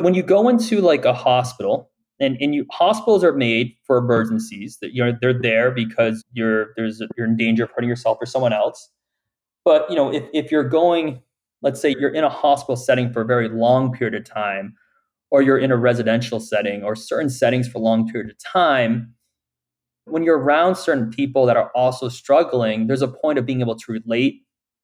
when 0.00 0.14
you 0.14 0.22
go 0.22 0.48
into 0.48 0.80
like 0.80 1.04
a 1.04 1.12
hospital, 1.12 1.90
and, 2.20 2.36
and 2.40 2.54
you, 2.54 2.66
hospitals 2.70 3.24
are 3.24 3.32
made 3.32 3.74
for 3.84 3.96
emergencies 3.98 4.78
that 4.80 4.94
you're 4.94 5.12
they're 5.20 5.38
there 5.38 5.70
because 5.70 6.22
you're 6.32 6.68
there's 6.76 7.02
you're 7.16 7.26
in 7.26 7.36
danger 7.36 7.64
of 7.64 7.70
hurting 7.70 7.88
yourself 7.88 8.18
or 8.20 8.26
someone 8.26 8.52
else. 8.52 8.90
But 9.64 9.88
you 9.90 9.96
know, 9.96 10.12
if, 10.12 10.24
if 10.32 10.50
you're 10.50 10.68
going, 10.68 11.22
let's 11.62 11.80
say 11.80 11.94
you're 11.98 12.14
in 12.14 12.24
a 12.24 12.28
hospital 12.28 12.76
setting 12.76 13.12
for 13.12 13.22
a 13.22 13.24
very 13.24 13.48
long 13.48 13.92
period 13.92 14.14
of 14.14 14.24
time, 14.24 14.74
or 15.30 15.42
you're 15.42 15.58
in 15.58 15.70
a 15.70 15.76
residential 15.76 16.40
setting 16.40 16.82
or 16.82 16.94
certain 16.94 17.30
settings 17.30 17.66
for 17.66 17.78
a 17.78 17.80
long 17.80 18.08
period 18.08 18.30
of 18.30 18.38
time, 18.38 19.14
when 20.04 20.22
you're 20.22 20.38
around 20.38 20.76
certain 20.76 21.10
people 21.10 21.46
that 21.46 21.56
are 21.56 21.70
also 21.74 22.08
struggling, 22.08 22.86
there's 22.86 23.02
a 23.02 23.08
point 23.08 23.38
of 23.38 23.46
being 23.46 23.60
able 23.60 23.76
to 23.76 23.92
relate, 23.92 24.42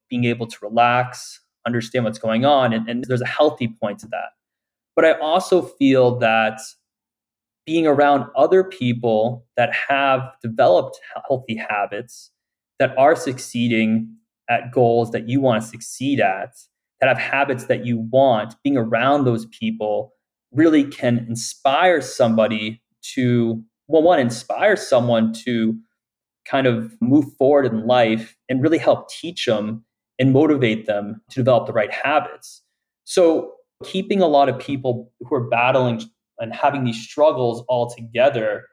being 0.08 0.24
able 0.24 0.46
to 0.46 0.56
relax, 0.62 1.40
understand 1.66 2.04
what's 2.04 2.18
going 2.18 2.44
on. 2.44 2.72
And, 2.72 2.88
and 2.88 3.04
there's 3.04 3.20
a 3.20 3.26
healthy 3.26 3.68
point 3.68 3.98
to 4.00 4.06
that. 4.08 4.30
But 4.96 5.04
I 5.04 5.12
also 5.18 5.62
feel 5.62 6.18
that 6.18 6.60
being 7.68 7.86
around 7.86 8.24
other 8.34 8.64
people 8.64 9.46
that 9.58 9.70
have 9.90 10.22
developed 10.42 10.98
healthy 11.28 11.54
habits, 11.54 12.30
that 12.78 12.96
are 12.96 13.14
succeeding 13.14 14.08
at 14.48 14.72
goals 14.72 15.10
that 15.10 15.28
you 15.28 15.38
want 15.38 15.62
to 15.62 15.68
succeed 15.68 16.18
at, 16.18 16.56
that 16.98 17.08
have 17.08 17.18
habits 17.18 17.66
that 17.66 17.84
you 17.84 17.98
want, 18.10 18.54
being 18.64 18.78
around 18.78 19.24
those 19.24 19.44
people 19.46 20.14
really 20.50 20.82
can 20.82 21.18
inspire 21.28 22.00
somebody 22.00 22.80
to, 23.02 23.62
well, 23.86 24.02
one, 24.02 24.18
inspire 24.18 24.74
someone 24.74 25.34
to 25.34 25.78
kind 26.46 26.66
of 26.66 26.96
move 27.02 27.26
forward 27.38 27.66
in 27.66 27.86
life 27.86 28.34
and 28.48 28.62
really 28.62 28.78
help 28.78 29.10
teach 29.10 29.44
them 29.44 29.84
and 30.18 30.32
motivate 30.32 30.86
them 30.86 31.20
to 31.28 31.34
develop 31.40 31.66
the 31.66 31.74
right 31.74 31.92
habits. 31.92 32.62
So, 33.04 33.52
keeping 33.84 34.22
a 34.22 34.26
lot 34.26 34.48
of 34.48 34.58
people 34.58 35.12
who 35.20 35.34
are 35.34 35.48
battling 35.48 36.00
and 36.38 36.52
having 36.52 36.84
these 36.84 37.00
struggles 37.00 37.64
all 37.68 37.90
together, 37.90 38.64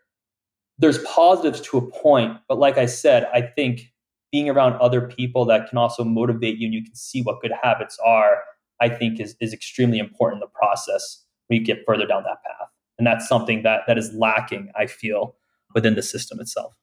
there's 0.77 0.99
positives 0.99 1.61
to 1.61 1.77
a 1.77 1.91
point. 1.91 2.37
But 2.47 2.59
like 2.59 2.77
I 2.77 2.85
said, 2.85 3.27
I 3.33 3.41
think 3.41 3.93
being 4.31 4.49
around 4.49 4.73
other 4.73 5.01
people 5.01 5.45
that 5.45 5.69
can 5.69 5.77
also 5.77 6.03
motivate 6.03 6.57
you 6.57 6.67
and 6.67 6.73
you 6.73 6.83
can 6.83 6.95
see 6.95 7.21
what 7.21 7.41
good 7.41 7.53
habits 7.61 7.97
are, 8.05 8.39
I 8.81 8.89
think 8.89 9.19
is, 9.19 9.35
is 9.39 9.53
extremely 9.53 9.99
important 9.99 10.41
in 10.41 10.47
the 10.47 10.57
process 10.57 11.23
when 11.47 11.59
you 11.59 11.65
get 11.65 11.85
further 11.85 12.05
down 12.05 12.23
that 12.23 12.43
path. 12.43 12.67
And 12.97 13.07
that's 13.07 13.27
something 13.27 13.63
that 13.63 13.81
that 13.87 13.97
is 13.97 14.13
lacking, 14.13 14.71
I 14.75 14.87
feel, 14.87 15.35
within 15.73 15.95
the 15.95 16.01
system 16.01 16.39
itself. 16.39 16.73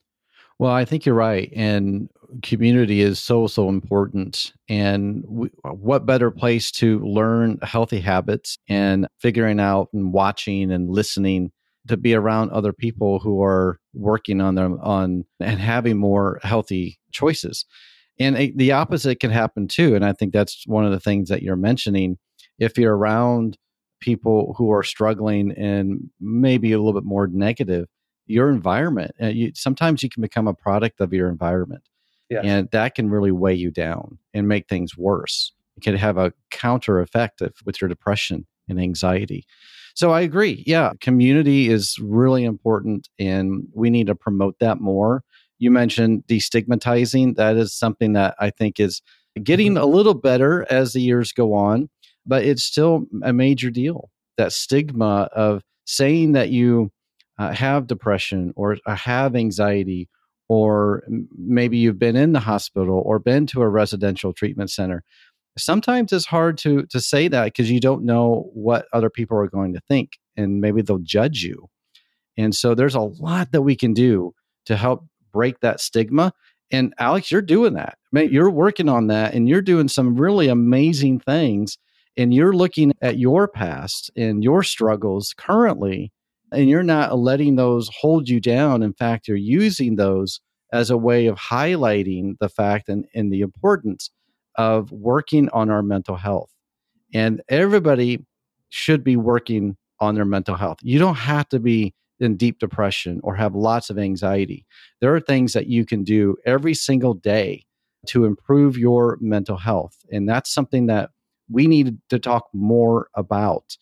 Well, 0.62 0.70
I 0.70 0.85
think 0.85 1.05
you're 1.05 1.16
right. 1.16 1.53
And 1.57 2.09
community 2.44 3.01
is 3.01 3.18
so, 3.18 3.48
so 3.48 3.68
important. 3.68 4.53
And 4.68 5.25
we, 5.27 5.51
what 5.64 6.07
better 6.07 6.31
place 6.31 6.70
to 6.72 7.01
learn 7.01 7.59
healthy 7.62 7.98
habits 7.98 8.59
and 8.68 9.09
figuring 9.18 9.59
out 9.59 9.88
and 9.92 10.12
watching 10.12 10.70
and 10.70 10.88
listening 10.88 11.51
to 11.88 11.96
be 11.96 12.14
around 12.14 12.53
other 12.53 12.72
people 12.72 13.18
who 13.18 13.42
are 13.42 13.81
working 13.92 14.40
on 14.40 14.55
them 14.55 14.79
on 14.81 15.25
and 15.40 15.59
having 15.59 15.96
more 15.96 16.38
healthy 16.44 16.96
choices. 17.11 17.66
And 18.20 18.37
a, 18.37 18.53
the 18.55 18.70
opposite 18.70 19.18
can 19.18 19.33
happen 19.33 19.66
too. 19.66 19.96
And 19.96 20.05
I 20.05 20.12
think 20.12 20.33
that's 20.33 20.62
one 20.68 20.85
of 20.85 20.92
the 20.92 21.01
things 21.01 21.29
that 21.29 21.42
you're 21.42 21.57
mentioning. 21.57 22.18
If 22.61 22.79
you're 22.79 22.96
around 22.96 23.59
people 23.98 24.55
who 24.57 24.70
are 24.70 24.85
struggling 24.85 25.51
and 25.57 26.09
maybe 26.20 26.70
a 26.70 26.79
little 26.79 26.92
bit 26.92 27.05
more 27.05 27.27
negative 27.27 27.88
your 28.27 28.51
environment 28.51 29.13
uh, 29.21 29.27
you, 29.27 29.53
sometimes 29.55 30.03
you 30.03 30.09
can 30.09 30.21
become 30.21 30.47
a 30.47 30.55
product 30.55 31.01
of 31.01 31.13
your 31.13 31.29
environment 31.29 31.89
yes. 32.31 32.43
and 32.45 32.69
that 32.73 32.95
can 32.95 33.11
really 33.11 33.33
weigh 33.33 33.55
you 33.55 33.71
down 33.71 34.19
and 34.35 34.49
make 34.49 34.69
things 34.69 34.97
worse 34.97 35.53
it 35.77 35.83
can 35.83 35.97
have 35.97 36.19
a 36.19 36.33
counter 36.51 37.01
effect 37.01 37.41
of, 37.41 37.55
with 37.65 37.81
your 37.81 37.89
depression 37.89 38.47
and 38.69 38.81
anxiety 38.81 39.45
so 39.95 40.11
i 40.11 40.21
agree 40.21 40.63
yeah 40.67 40.93
community 41.01 41.69
is 41.69 41.99
really 42.01 42.45
important 42.45 43.09
and 43.19 43.67
we 43.75 43.91
need 43.91 44.07
to 44.07 44.15
promote 44.15 44.59
that 44.59 44.81
more 44.81 45.23
you 45.59 45.71
mentioned 45.71 46.25
destigmatizing 46.27 47.37
that 47.37 47.57
is 47.57 47.75
something 47.75 48.13
that 48.13 48.35
i 48.39 48.51
think 48.51 48.79
is 48.79 49.03
getting 49.43 49.75
mm-hmm. 49.75 49.83
a 49.83 49.87
little 49.87 50.15
better 50.15 50.67
as 50.71 50.93
the 50.93 51.01
years 51.01 51.33
go 51.33 51.55
on 51.55 51.89
but 52.27 52.45
it's 52.45 52.63
still 52.63 53.07
a 53.23 53.33
major 53.33 53.71
deal. 53.71 54.11
That 54.37 54.53
stigma 54.53 55.29
of 55.35 55.63
saying 55.85 56.33
that 56.33 56.51
you 56.51 56.91
uh, 57.43 57.53
have 57.53 57.87
depression 57.87 58.53
or 58.57 58.77
uh, 58.87 58.95
have 58.95 59.35
anxiety, 59.35 60.09
or 60.49 61.03
maybe 61.37 61.79
you've 61.79 61.99
been 61.99 62.17
in 62.17 62.33
the 62.33 62.41
hospital 62.41 63.03
or 63.05 63.19
been 63.19 63.47
to 63.49 63.63
a 63.63 63.69
residential 63.69 64.33
treatment 64.33 64.71
center. 64.71 65.03
Sometimes 65.59 66.13
it's 66.13 66.27
hard 66.27 66.57
to 66.59 66.85
to 66.87 67.01
say 67.01 67.29
that 67.29 67.45
because 67.47 67.71
you 67.71 67.81
don't 67.81 68.05
know 68.05 68.51
what 68.55 68.87
other 68.93 69.11
people 69.11 69.37
are 69.37 69.49
going 69.49 69.75
to 69.75 69.81
think, 69.89 70.19
and 70.37 70.61
maybe 70.61 70.83
they'll 70.83 70.99
judge 70.99 71.43
you. 71.43 71.69
And 72.37 72.55
so 72.55 72.75
there's 72.75 72.95
a 72.95 73.01
lot 73.01 73.53
that 73.53 73.63
we 73.63 73.77
can 73.77 73.93
do 73.93 74.33
to 74.67 74.77
help 74.77 75.05
break 75.33 75.61
that 75.61 75.81
stigma. 75.81 76.33
And 76.71 76.95
Alex, 76.99 77.31
you're 77.31 77.43
doing 77.43 77.75
that. 77.75 77.99
Man, 78.13 78.31
You're 78.31 78.51
working 78.51 78.89
on 78.89 79.09
that, 79.09 79.35
and 79.35 79.49
you're 79.49 79.61
doing 79.63 79.89
some 79.89 80.17
really 80.17 80.49
amazing 80.49 81.21
things 81.21 81.77
and 82.17 82.35
you're 82.35 82.53
looking 82.53 82.93
at 83.01 83.19
your 83.19 83.49
past 83.49 84.11
and 84.17 84.45
your 84.45 84.63
struggles 84.63 85.35
currently 85.37 86.13
and 86.53 86.69
you're 86.69 86.83
not 86.83 87.19
letting 87.19 87.57
those 87.57 87.91
hold 88.01 88.29
you 88.29 88.41
down. 88.41 88.83
In 88.83 88.93
fact, 88.93 89.29
you're 89.29 89.37
using 89.37 89.97
those 89.97 90.41
as 90.73 90.91
a 90.91 90.97
way 90.97 91.27
of 91.27 91.38
highlighting 91.38 92.38
the 92.41 92.49
fact 92.49 92.88
and, 92.88 93.07
and 93.15 93.33
the 93.33 93.41
importance 93.41 94.11
of 94.57 94.91
working 94.91 95.49
on 95.51 95.71
our 95.71 95.83
mental 95.83 96.17
health. 96.17 96.51
And 97.15 97.43
everybody 97.49 98.25
should 98.71 99.05
be 99.05 99.17
working 99.17 99.77
on 100.01 100.15
their 100.15 100.25
mental 100.25 100.57
health. 100.57 100.79
You 100.83 100.99
don't 100.99 101.17
have 101.17 101.49
to 101.51 101.59
be 101.59 101.95
in 102.21 102.37
deep 102.37 102.59
depression 102.59 103.21
or 103.23 103.35
have 103.35 103.55
lots 103.55 103.91
of 103.91 103.99
anxiety. 103.99 104.65
There 105.01 105.15
are 105.15 105.21
things 105.21 105.53
that 105.53 105.67
you 105.67 105.85
can 105.85 106.05
do 106.05 106.37
every 106.47 106.75
single 106.75 107.15
day 107.15 107.67
to 108.07 108.25
improve 108.25 108.79
your 108.79 109.19
mental 109.21 109.57
health. 109.57 109.97
And 110.11 110.29
that's 110.29 110.53
something 110.53 110.87
that 110.87 111.11
we 111.51 111.67
need 111.67 111.99
to 112.09 112.19
talk 112.19 112.47
more 112.53 113.09
about. 113.15 113.77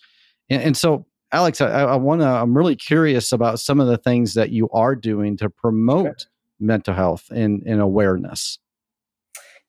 And, 0.48 0.62
and 0.62 0.76
so, 0.76 1.06
Alex, 1.32 1.60
I, 1.60 1.82
I 1.82 1.96
want 1.96 2.22
to, 2.22 2.26
I'm 2.26 2.56
really 2.56 2.76
curious 2.76 3.32
about 3.32 3.60
some 3.60 3.80
of 3.80 3.86
the 3.86 3.98
things 3.98 4.34
that 4.34 4.50
you 4.50 4.68
are 4.70 4.96
doing 4.96 5.36
to 5.36 5.48
promote 5.48 6.06
okay. 6.06 6.24
mental 6.58 6.94
health 6.94 7.30
and, 7.30 7.62
and 7.66 7.80
awareness. 7.80 8.58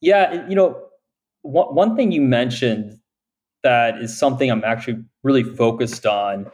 Yeah. 0.02 0.47
You 0.47 0.56
know, 0.56 0.84
one, 1.43 1.76
one 1.76 1.95
thing 1.95 2.12
you 2.12 2.21
mentioned 2.21 3.00
that 3.63 3.97
is 4.00 4.17
something 4.17 4.50
I'm 4.50 4.63
actually 4.63 5.04
really 5.24 5.43
focused 5.43 6.06
on 6.06 6.47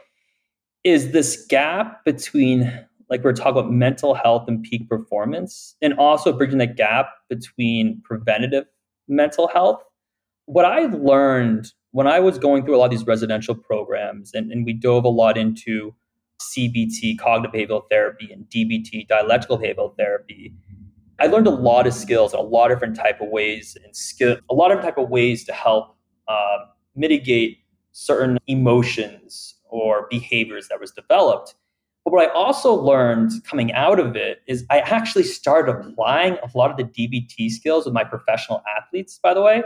is 0.84 1.12
this 1.12 1.46
gap 1.48 2.04
between 2.04 2.86
like 3.10 3.24
we're 3.24 3.32
talking 3.32 3.52
about 3.52 3.72
mental 3.72 4.14
health 4.14 4.44
and 4.48 4.62
peak 4.62 4.88
performance 4.88 5.74
and 5.80 5.94
also 5.94 6.32
bridging 6.32 6.58
the 6.58 6.66
gap 6.66 7.10
between 7.28 8.00
preventative 8.04 8.64
mental 9.08 9.48
health 9.48 9.82
what 10.46 10.64
i 10.64 10.80
learned 10.86 11.72
when 11.92 12.06
i 12.06 12.20
was 12.20 12.38
going 12.38 12.64
through 12.64 12.76
a 12.76 12.78
lot 12.78 12.86
of 12.86 12.90
these 12.90 13.06
residential 13.06 13.54
programs 13.54 14.32
and, 14.34 14.52
and 14.52 14.64
we 14.64 14.72
dove 14.72 15.04
a 15.04 15.08
lot 15.08 15.36
into 15.36 15.94
cbt 16.40 17.18
cognitive 17.18 17.52
behavioral 17.52 17.82
therapy 17.90 18.30
and 18.32 18.44
dbt 18.46 19.06
dialectical 19.08 19.58
behavioral 19.58 19.96
therapy 19.96 20.52
i 21.18 21.26
learned 21.26 21.46
a 21.46 21.50
lot 21.50 21.86
of 21.86 21.94
skills 21.94 22.32
a 22.32 22.38
lot 22.38 22.70
of 22.70 22.76
different 22.76 22.96
type 22.96 23.20
of 23.20 23.28
ways 23.28 23.76
and 23.84 23.94
skill 23.94 24.36
a 24.50 24.54
lot 24.54 24.70
of 24.70 24.80
type 24.80 24.98
of 24.98 25.08
ways 25.08 25.44
to 25.44 25.52
help 25.52 25.96
uh, 26.28 26.58
mitigate 26.94 27.58
certain 27.92 28.38
emotions 28.46 29.56
or 29.70 30.06
behaviors 30.10 30.68
that 30.68 30.80
was 30.80 30.92
developed. 30.92 31.54
But 32.04 32.12
what 32.12 32.28
I 32.28 32.32
also 32.32 32.72
learned 32.74 33.32
coming 33.44 33.72
out 33.72 33.98
of 33.98 34.16
it 34.16 34.38
is 34.46 34.64
I 34.70 34.80
actually 34.80 35.24
started 35.24 35.72
applying 35.72 36.34
a 36.34 36.56
lot 36.56 36.70
of 36.70 36.76
the 36.76 36.84
DBT 36.84 37.50
skills 37.50 37.84
with 37.84 37.94
my 37.94 38.04
professional 38.04 38.62
athletes, 38.78 39.18
by 39.22 39.34
the 39.34 39.42
way. 39.42 39.62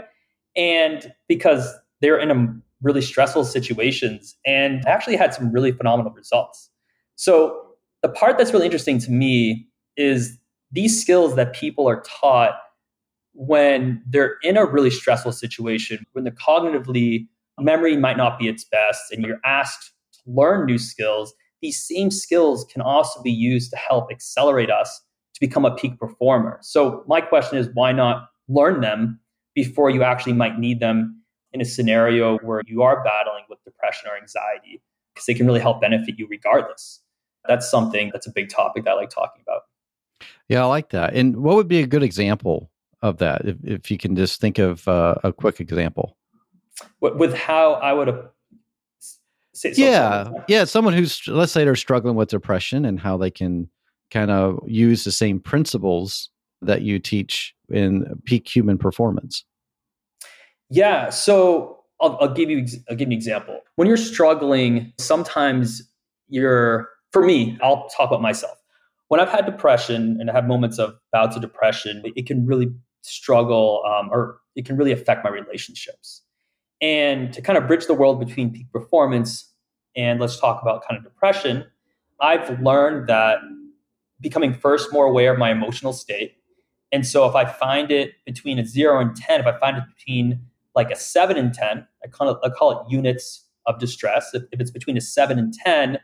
And 0.55 1.13
because 1.27 1.73
they're 2.03 2.19
in 2.19 2.29
a 2.29 2.53
really 2.81 3.01
stressful 3.01 3.45
situations 3.45 4.35
and 4.45 4.85
actually 4.85 5.15
had 5.15 5.33
some 5.33 5.51
really 5.53 5.71
phenomenal 5.71 6.11
results. 6.11 6.69
So 7.15 7.65
the 8.01 8.09
part 8.09 8.37
that's 8.37 8.51
really 8.51 8.65
interesting 8.65 8.99
to 8.99 9.11
me 9.11 9.65
is 9.95 10.37
these 10.73 11.01
skills 11.01 11.35
that 11.37 11.53
people 11.53 11.87
are 11.87 12.01
taught 12.01 12.55
when 13.31 14.03
they're 14.05 14.35
in 14.43 14.57
a 14.57 14.65
really 14.65 14.89
stressful 14.89 15.31
situation, 15.31 16.05
when 16.11 16.25
they're 16.25 16.33
cognitively 16.33 17.25
memory 17.57 17.95
might 17.95 18.17
not 18.17 18.37
be 18.37 18.49
its 18.49 18.65
best 18.65 18.99
and 19.11 19.23
you're 19.23 19.39
asked 19.45 19.93
to 20.11 20.19
learn 20.25 20.65
new 20.65 20.77
skills, 20.77 21.33
these 21.61 21.81
same 21.81 22.11
skills 22.11 22.65
can 22.65 22.81
also 22.81 23.21
be 23.21 23.31
used 23.31 23.71
to 23.71 23.77
help 23.77 24.11
accelerate 24.11 24.69
us 24.69 25.01
to 25.35 25.39
become 25.39 25.63
a 25.63 25.73
peak 25.73 25.97
performer. 25.97 26.59
So, 26.61 27.05
my 27.07 27.21
question 27.21 27.57
is 27.57 27.69
why 27.73 27.93
not 27.93 28.27
learn 28.49 28.81
them 28.81 29.21
before 29.55 29.89
you 29.89 30.03
actually 30.03 30.33
might 30.33 30.59
need 30.59 30.81
them 30.81 31.22
in 31.53 31.61
a 31.61 31.65
scenario 31.65 32.37
where 32.39 32.61
you 32.65 32.81
are 32.81 33.03
battling 33.03 33.43
with 33.49 33.63
depression 33.63 34.09
or 34.09 34.17
anxiety? 34.17 34.81
Because 35.13 35.25
they 35.25 35.33
can 35.33 35.45
really 35.45 35.59
help 35.59 35.81
benefit 35.81 36.15
you 36.17 36.27
regardless. 36.27 37.01
That's 37.47 37.69
something 37.69 38.09
that's 38.11 38.27
a 38.27 38.31
big 38.31 38.49
topic 38.49 38.85
that 38.85 38.91
I 38.91 38.93
like 38.95 39.09
talking 39.09 39.41
about. 39.41 39.63
Yeah, 40.47 40.63
I 40.63 40.65
like 40.65 40.89
that. 40.89 41.13
And 41.13 41.37
what 41.37 41.55
would 41.55 41.67
be 41.67 41.81
a 41.81 41.87
good 41.87 42.03
example 42.03 42.71
of 43.01 43.17
that? 43.17 43.45
If, 43.45 43.57
if 43.63 43.91
you 43.91 43.97
can 43.97 44.15
just 44.15 44.39
think 44.39 44.59
of 44.59 44.87
uh, 44.87 45.15
a 45.23 45.33
quick 45.33 45.59
example 45.59 46.17
with 46.99 47.33
how 47.33 47.73
I 47.73 47.93
would 47.93 48.07
have. 48.07 48.29
yeah, 49.75 50.29
yeah. 50.47 50.63
Someone 50.63 50.93
who's 50.93 51.21
let's 51.27 51.51
say 51.51 51.63
they're 51.63 51.75
struggling 51.75 52.15
with 52.15 52.29
depression 52.29 52.85
and 52.85 52.99
how 52.99 53.17
they 53.17 53.31
can 53.31 53.69
kind 54.11 54.31
of 54.31 54.59
use 54.67 55.03
the 55.03 55.11
same 55.11 55.39
principles 55.39 56.29
that 56.61 56.81
you 56.81 56.99
teach 56.99 57.53
in 57.69 58.05
peak 58.25 58.53
human 58.53 58.77
performance. 58.77 59.43
Yeah. 60.73 61.11
So 61.11 61.77
I'll, 62.01 62.17
I'll 62.19 62.33
give 62.33 62.49
you 62.49 62.65
I'll 62.89 62.95
give 62.95 63.07
you 63.07 63.13
an 63.13 63.17
example. 63.17 63.59
When 63.75 63.87
you're 63.87 63.97
struggling, 63.97 64.91
sometimes 64.99 65.83
you're. 66.27 66.89
For 67.11 67.23
me, 67.23 67.59
I'll 67.61 67.87
talk 67.89 68.09
about 68.09 68.23
myself. 68.23 68.57
When 69.09 69.19
I've 69.19 69.29
had 69.29 69.45
depression 69.45 70.17
and 70.19 70.31
I 70.31 70.33
have 70.33 70.47
moments 70.47 70.79
of 70.79 70.95
bouts 71.11 71.35
of 71.35 71.43
depression, 71.43 72.01
it 72.15 72.25
can 72.25 72.47
really 72.47 72.73
struggle 73.01 73.83
um, 73.85 74.09
or 74.11 74.39
it 74.55 74.65
can 74.65 74.75
really 74.77 74.91
affect 74.91 75.23
my 75.23 75.29
relationships. 75.29 76.23
And 76.81 77.31
to 77.33 77.41
kind 77.43 77.55
of 77.55 77.67
bridge 77.67 77.85
the 77.85 77.93
world 77.93 78.19
between 78.19 78.51
peak 78.51 78.71
performance 78.71 79.47
and 79.95 80.19
let's 80.19 80.39
talk 80.39 80.59
about 80.63 80.83
kind 80.89 80.97
of 80.97 81.03
depression, 81.03 81.65
I've 82.19 82.59
learned 82.61 83.07
that 83.09 83.37
becoming 84.19 84.55
first 84.55 84.91
more 84.91 85.05
aware 85.05 85.33
of 85.33 85.37
my 85.37 85.51
emotional 85.51 85.93
state. 85.93 86.33
And 86.91 87.05
so 87.05 87.29
if 87.29 87.35
I 87.35 87.45
find 87.45 87.91
it 87.91 88.13
between 88.25 88.57
a 88.57 88.65
zero 88.65 88.99
and 88.99 89.15
10, 89.15 89.41
if 89.41 89.45
I 89.45 89.59
find 89.59 89.77
it 89.77 89.83
between 89.95 90.39
like 90.75 90.91
a 90.91 90.95
seven 90.95 91.37
and 91.37 91.53
10, 91.53 91.85
I 92.03 92.07
call 92.07 92.29
it, 92.29 92.37
I 92.43 92.49
call 92.49 92.71
it 92.71 92.91
units 92.91 93.47
of 93.65 93.79
distress. 93.79 94.31
If, 94.33 94.43
if 94.51 94.59
it's 94.59 94.71
between 94.71 94.97
a 94.97 95.01
seven 95.01 95.39
and 95.39 95.53
10, 95.53 95.99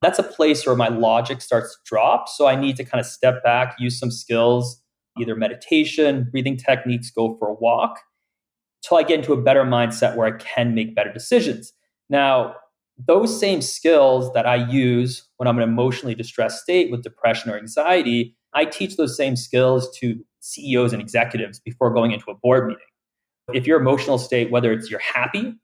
that's 0.00 0.18
a 0.18 0.22
place 0.22 0.66
where 0.66 0.76
my 0.76 0.88
logic 0.88 1.40
starts 1.40 1.74
to 1.74 1.80
drop. 1.84 2.28
So 2.28 2.46
I 2.46 2.56
need 2.56 2.76
to 2.76 2.84
kind 2.84 3.00
of 3.00 3.06
step 3.06 3.42
back, 3.42 3.76
use 3.78 3.98
some 3.98 4.10
skills, 4.10 4.82
either 5.18 5.36
meditation, 5.36 6.28
breathing 6.30 6.56
techniques, 6.56 7.10
go 7.10 7.36
for 7.38 7.48
a 7.48 7.54
walk 7.54 8.00
till 8.82 8.98
I 8.98 9.02
get 9.02 9.20
into 9.20 9.32
a 9.32 9.40
better 9.40 9.64
mindset 9.64 10.16
where 10.16 10.26
I 10.26 10.38
can 10.38 10.74
make 10.74 10.94
better 10.94 11.12
decisions. 11.12 11.72
Now, 12.10 12.56
those 12.98 13.38
same 13.38 13.62
skills 13.62 14.32
that 14.34 14.46
I 14.46 14.56
use 14.56 15.28
when 15.36 15.48
I'm 15.48 15.56
in 15.56 15.62
an 15.62 15.68
emotionally 15.68 16.14
distressed 16.14 16.62
state 16.62 16.90
with 16.90 17.02
depression 17.02 17.50
or 17.50 17.56
anxiety, 17.56 18.36
I 18.54 18.64
teach 18.64 18.96
those 18.96 19.16
same 19.16 19.36
skills 19.36 19.96
to 19.98 20.16
CEOs 20.40 20.92
and 20.92 21.00
executives 21.00 21.60
before 21.60 21.92
going 21.94 22.12
into 22.12 22.30
a 22.30 22.34
board 22.34 22.66
meeting. 22.66 22.82
If 23.54 23.66
your 23.66 23.80
emotional 23.80 24.18
state, 24.18 24.50
whether 24.50 24.72
it's 24.72 24.90
you're 24.90 25.00
happy 25.00 25.54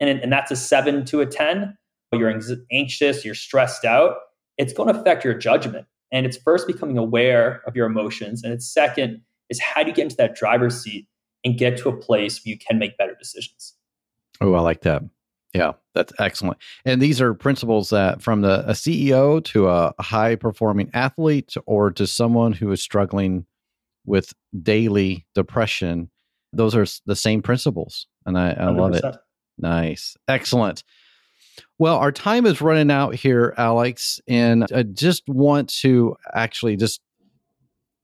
and, 0.00 0.08
and 0.08 0.32
that's 0.32 0.50
a 0.50 0.56
seven 0.56 1.04
to 1.06 1.20
a 1.20 1.26
10, 1.26 1.76
or 2.12 2.18
you're 2.18 2.40
anxious, 2.70 3.24
you're 3.24 3.34
stressed 3.34 3.84
out, 3.84 4.16
it's 4.58 4.72
going 4.72 4.92
to 4.92 5.00
affect 5.00 5.24
your 5.24 5.34
judgment. 5.34 5.86
And 6.12 6.26
it's 6.26 6.36
first 6.36 6.66
becoming 6.66 6.98
aware 6.98 7.62
of 7.66 7.74
your 7.74 7.86
emotions. 7.86 8.42
And 8.44 8.52
it's 8.52 8.70
second 8.70 9.22
is 9.48 9.60
how 9.60 9.82
do 9.82 9.88
you 9.88 9.94
get 9.94 10.02
into 10.02 10.16
that 10.16 10.36
driver's 10.36 10.82
seat 10.82 11.06
and 11.44 11.58
get 11.58 11.78
to 11.78 11.88
a 11.88 11.96
place 11.96 12.44
where 12.44 12.52
you 12.52 12.58
can 12.58 12.78
make 12.78 12.96
better 12.98 13.14
decisions. 13.18 13.74
Oh, 14.40 14.54
I 14.54 14.60
like 14.60 14.82
that. 14.82 15.02
Yeah, 15.54 15.72
that's 15.94 16.12
excellent. 16.18 16.58
And 16.84 17.00
these 17.00 17.20
are 17.20 17.34
principles 17.34 17.90
that 17.90 18.22
from 18.22 18.40
the 18.40 18.66
a 18.68 18.72
CEO 18.72 19.44
to 19.44 19.68
a 19.68 19.94
high 20.00 20.34
performing 20.34 20.90
athlete 20.94 21.54
or 21.66 21.90
to 21.92 22.06
someone 22.06 22.52
who 22.52 22.70
is 22.72 22.80
struggling 22.80 23.44
with 24.06 24.32
daily 24.62 25.26
depression, 25.34 26.10
those 26.52 26.74
are 26.74 26.86
the 27.06 27.16
same 27.16 27.42
principles. 27.42 28.06
And 28.26 28.38
I, 28.38 28.52
I 28.52 28.70
love 28.70 28.94
it. 28.94 29.04
Nice. 29.58 30.16
Excellent. 30.28 30.84
Well, 31.78 31.96
our 31.96 32.12
time 32.12 32.46
is 32.46 32.60
running 32.60 32.90
out 32.90 33.14
here, 33.14 33.54
Alex, 33.58 34.20
and 34.28 34.66
I 34.74 34.84
just 34.84 35.28
want 35.28 35.68
to 35.80 36.16
actually 36.32 36.76
just 36.76 37.00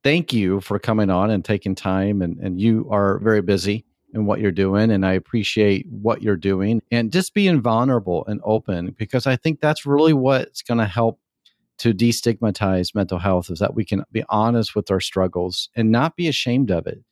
thank 0.02 0.32
you 0.32 0.61
for 0.61 0.78
coming 0.78 1.11
on 1.11 1.30
and 1.30 1.44
taking 1.44 1.74
time. 1.74 2.22
And, 2.22 2.38
and 2.38 2.61
you 2.61 2.88
are 2.90 3.18
very 3.18 3.42
busy 3.42 3.84
in 4.14 4.26
what 4.26 4.40
you're 4.40 4.50
doing. 4.50 4.90
And 4.90 5.04
I 5.04 5.12
appreciate 5.12 5.87
what 5.90 6.22
you're 6.22 6.37
doing 6.37 6.82
and 6.90 7.12
just 7.12 7.34
being 7.34 7.61
vulnerable 7.61 8.24
and 8.26 8.40
open 8.44 8.94
because 8.98 9.26
I 9.26 9.37
think 9.37 9.61
that's 9.61 9.87
really 9.87 10.12
what's 10.12 10.62
going 10.62 10.78
to 10.78 10.87
help 10.87 11.20
to 11.78 11.94
destigmatize 11.94 12.94
mental 12.94 13.18
health 13.18 13.50
is 13.50 13.61
that 13.61 13.74
we 13.74 13.84
can 13.84 14.02
be 14.11 14.24
honest 14.28 14.74
with 14.74 14.90
our 14.90 15.00
struggles 15.00 15.68
and 15.76 15.92
not 15.92 16.16
be 16.16 16.26
ashamed 16.26 16.70
of 16.70 16.87
it 16.87 17.04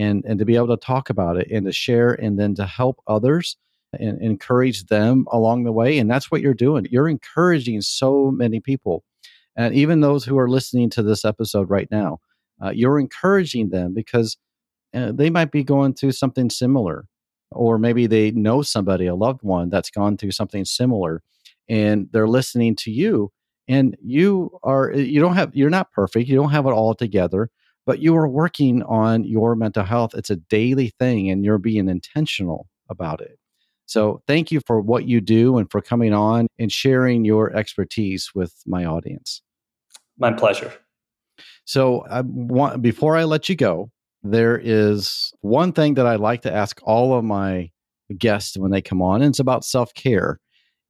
and, 0.00 0.24
and 0.24 0.38
to 0.38 0.44
be 0.44 0.56
able 0.56 0.68
to 0.68 0.76
talk 0.76 1.10
about 1.10 1.36
it 1.36 1.50
and 1.50 1.66
to 1.66 1.72
share 1.72 2.12
and 2.12 2.38
then 2.38 2.54
to 2.54 2.66
help 2.66 3.00
others 3.06 3.56
and 3.98 4.20
encourage 4.22 4.86
them 4.86 5.26
along 5.32 5.64
the 5.64 5.72
way. 5.72 5.98
And 5.98 6.10
that's 6.10 6.30
what 6.30 6.40
you're 6.40 6.54
doing. 6.54 6.86
You're 6.90 7.08
encouraging 7.08 7.80
so 7.82 8.30
many 8.30 8.60
people. 8.60 9.04
And 9.56 9.74
even 9.74 10.00
those 10.00 10.24
who 10.24 10.38
are 10.38 10.48
listening 10.48 10.90
to 10.90 11.02
this 11.02 11.24
episode 11.24 11.68
right 11.68 11.88
now, 11.90 12.18
uh, 12.64 12.70
you're 12.70 12.98
encouraging 12.98 13.70
them 13.70 13.92
because 13.92 14.36
uh, 14.94 15.12
they 15.12 15.28
might 15.28 15.50
be 15.50 15.64
going 15.64 15.94
through 15.94 16.12
something 16.12 16.50
similar 16.50 17.06
or 17.52 17.78
maybe 17.78 18.06
they 18.06 18.30
know 18.30 18.62
somebody 18.62 19.06
a 19.06 19.14
loved 19.14 19.42
one 19.42 19.68
that's 19.70 19.90
gone 19.90 20.16
through 20.16 20.30
something 20.30 20.64
similar 20.64 21.22
and 21.68 22.08
they're 22.12 22.28
listening 22.28 22.76
to 22.76 22.90
you 22.90 23.32
and 23.68 23.96
you 24.02 24.50
are 24.62 24.92
you 24.92 25.20
don't 25.20 25.34
have 25.34 25.54
you're 25.54 25.70
not 25.70 25.90
perfect 25.92 26.28
you 26.28 26.36
don't 26.36 26.50
have 26.50 26.66
it 26.66 26.70
all 26.70 26.94
together 26.94 27.50
but 27.90 27.98
you 27.98 28.16
are 28.16 28.28
working 28.28 28.82
on 28.84 29.24
your 29.24 29.56
mental 29.56 29.84
health 29.84 30.12
it's 30.14 30.30
a 30.30 30.36
daily 30.36 30.92
thing 31.00 31.28
and 31.28 31.44
you're 31.44 31.58
being 31.58 31.88
intentional 31.88 32.68
about 32.88 33.20
it 33.20 33.36
So 33.90 34.22
thank 34.28 34.52
you 34.52 34.60
for 34.68 34.80
what 34.80 35.06
you 35.06 35.20
do 35.20 35.58
and 35.58 35.68
for 35.68 35.80
coming 35.82 36.14
on 36.14 36.46
and 36.60 36.70
sharing 36.70 37.24
your 37.24 37.52
expertise 37.56 38.30
with 38.36 38.54
my 38.64 38.84
audience. 38.84 39.42
My 40.16 40.32
pleasure. 40.32 40.72
So 41.64 42.04
I 42.08 42.20
want 42.20 42.82
before 42.82 43.16
I 43.16 43.24
let 43.24 43.48
you 43.48 43.56
go, 43.56 43.90
there 44.22 44.56
is 44.62 45.32
one 45.40 45.72
thing 45.72 45.94
that 45.94 46.06
I 46.06 46.14
like 46.14 46.42
to 46.42 46.54
ask 46.54 46.78
all 46.84 47.18
of 47.18 47.24
my 47.24 47.70
guests 48.16 48.56
when 48.56 48.70
they 48.70 48.80
come 48.80 49.02
on, 49.02 49.22
and 49.22 49.30
it's 49.30 49.40
about 49.40 49.64
self 49.64 49.92
care. 49.94 50.38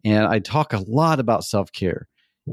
And 0.05 0.27
I 0.27 0.39
talk 0.39 0.75
a 0.75 0.85
lot 0.87 1.21
about 1.21 1.45
self 1.45 1.73
care. 1.73 2.07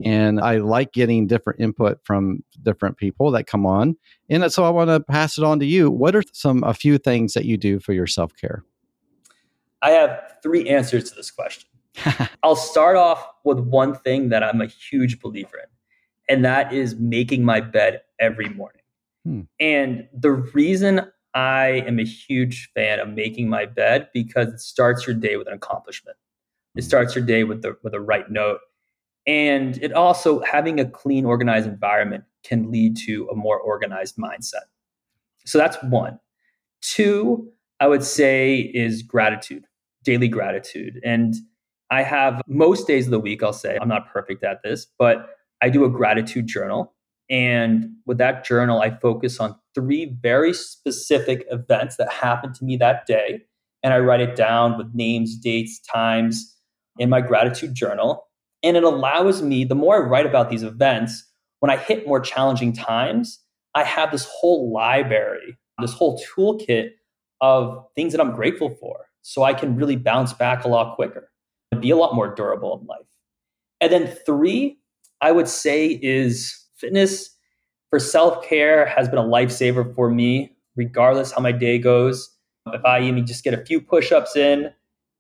And 0.03 0.39
I 0.39 0.57
like 0.57 0.93
getting 0.93 1.27
different 1.27 1.59
input 1.59 1.99
from 2.03 2.43
different 2.61 2.97
people 2.97 3.31
that 3.31 3.47
come 3.47 3.65
on. 3.65 3.95
And 4.29 4.51
so 4.51 4.63
I 4.63 4.69
want 4.69 4.89
to 4.89 4.99
pass 4.99 5.37
it 5.37 5.43
on 5.43 5.59
to 5.59 5.65
you. 5.65 5.89
What 5.89 6.15
are 6.15 6.23
some, 6.33 6.63
a 6.63 6.73
few 6.73 6.97
things 6.97 7.33
that 7.33 7.45
you 7.45 7.57
do 7.57 7.79
for 7.79 7.93
your 7.93 8.07
self 8.07 8.35
care? 8.35 8.63
I 9.81 9.91
have 9.91 10.37
three 10.43 10.67
answers 10.67 11.09
to 11.09 11.15
this 11.15 11.31
question. 11.31 11.69
I'll 12.43 12.55
start 12.55 12.95
off 12.95 13.25
with 13.43 13.59
one 13.59 13.95
thing 13.95 14.29
that 14.29 14.43
I'm 14.43 14.61
a 14.61 14.67
huge 14.67 15.19
believer 15.19 15.57
in, 15.57 16.35
and 16.35 16.45
that 16.45 16.73
is 16.73 16.95
making 16.95 17.43
my 17.43 17.61
bed 17.61 18.01
every 18.19 18.49
morning. 18.49 18.81
Hmm. 19.23 19.41
And 19.59 20.07
the 20.13 20.31
reason 20.31 21.11
I 21.33 21.83
am 21.85 21.99
a 21.99 22.03
huge 22.03 22.71
fan 22.73 22.99
of 22.99 23.09
making 23.09 23.49
my 23.49 23.65
bed 23.65 24.09
because 24.13 24.47
it 24.47 24.59
starts 24.59 25.05
your 25.05 25.15
day 25.15 25.37
with 25.37 25.47
an 25.47 25.53
accomplishment. 25.53 26.17
It 26.75 26.83
starts 26.83 27.15
your 27.15 27.23
day 27.23 27.43
with 27.43 27.61
the 27.61 27.77
with 27.83 27.93
a 27.93 27.99
right 27.99 28.29
note. 28.29 28.59
And 29.27 29.77
it 29.83 29.91
also 29.91 30.41
having 30.41 30.79
a 30.79 30.85
clean, 30.85 31.25
organized 31.25 31.67
environment 31.67 32.23
can 32.43 32.71
lead 32.71 32.95
to 33.05 33.27
a 33.29 33.35
more 33.35 33.59
organized 33.59 34.15
mindset. 34.15 34.65
So 35.45 35.57
that's 35.57 35.77
one. 35.83 36.19
Two, 36.81 37.51
I 37.79 37.87
would 37.87 38.03
say 38.03 38.71
is 38.73 39.03
gratitude, 39.03 39.65
daily 40.03 40.29
gratitude. 40.29 40.99
And 41.03 41.35
I 41.91 42.03
have 42.03 42.41
most 42.47 42.87
days 42.87 43.05
of 43.05 43.11
the 43.11 43.19
week, 43.19 43.43
I'll 43.43 43.53
say, 43.53 43.77
I'm 43.81 43.89
not 43.89 44.11
perfect 44.11 44.43
at 44.43 44.63
this, 44.63 44.87
but 44.97 45.29
I 45.61 45.69
do 45.69 45.83
a 45.85 45.89
gratitude 45.89 46.47
journal. 46.47 46.93
And 47.29 47.89
with 48.05 48.17
that 48.19 48.45
journal, 48.45 48.81
I 48.81 48.91
focus 48.91 49.39
on 49.39 49.55
three 49.75 50.17
very 50.21 50.53
specific 50.53 51.45
events 51.51 51.97
that 51.97 52.11
happened 52.11 52.55
to 52.55 52.65
me 52.65 52.77
that 52.77 53.05
day. 53.05 53.41
And 53.83 53.93
I 53.93 53.99
write 53.99 54.21
it 54.21 54.35
down 54.35 54.77
with 54.77 54.87
names, 54.93 55.35
dates, 55.35 55.79
times 55.79 56.55
in 56.97 57.09
my 57.09 57.21
gratitude 57.21 57.75
journal. 57.75 58.26
And 58.67 58.75
it 58.75 58.83
allows 58.83 59.41
me, 59.41 59.63
the 59.63 59.75
more 59.75 59.95
I 59.95 59.99
write 59.99 60.25
about 60.25 60.49
these 60.49 60.61
events, 60.61 61.23
when 61.61 61.69
I 61.69 61.77
hit 61.77 62.05
more 62.05 62.19
challenging 62.19 62.73
times, 62.73 63.39
I 63.73 63.85
have 63.85 64.11
this 64.11 64.27
whole 64.29 64.73
library, 64.73 65.57
this 65.79 65.93
whole 65.93 66.19
toolkit 66.19 66.89
of 67.39 67.85
things 67.95 68.11
that 68.11 68.19
I'm 68.19 68.35
grateful 68.35 68.75
for. 68.77 69.05
So 69.21 69.43
I 69.43 69.53
can 69.53 69.77
really 69.77 69.95
bounce 69.95 70.33
back 70.33 70.65
a 70.65 70.67
lot 70.67 70.95
quicker 70.97 71.31
and 71.71 71.81
be 71.81 71.91
a 71.91 71.95
lot 71.95 72.13
more 72.13 72.35
durable 72.35 72.77
in 72.77 72.87
life. 72.87 73.05
And 73.79 73.89
then 73.89 74.13
three, 74.25 74.79
I 75.21 75.31
would 75.31 75.47
say 75.47 75.99
is 76.01 76.65
fitness 76.75 77.29
for 77.89 77.99
self 77.99 78.43
care 78.43 78.85
has 78.85 79.07
been 79.07 79.17
a 79.17 79.23
lifesaver 79.23 79.95
for 79.95 80.09
me, 80.09 80.57
regardless 80.75 81.31
how 81.31 81.39
my 81.39 81.53
day 81.53 81.79
goes. 81.79 82.29
If 82.73 82.83
I 82.83 82.99
even 82.99 83.25
just 83.25 83.45
get 83.45 83.53
a 83.53 83.65
few 83.65 83.79
push 83.79 84.11
ups 84.11 84.35
in, 84.35 84.73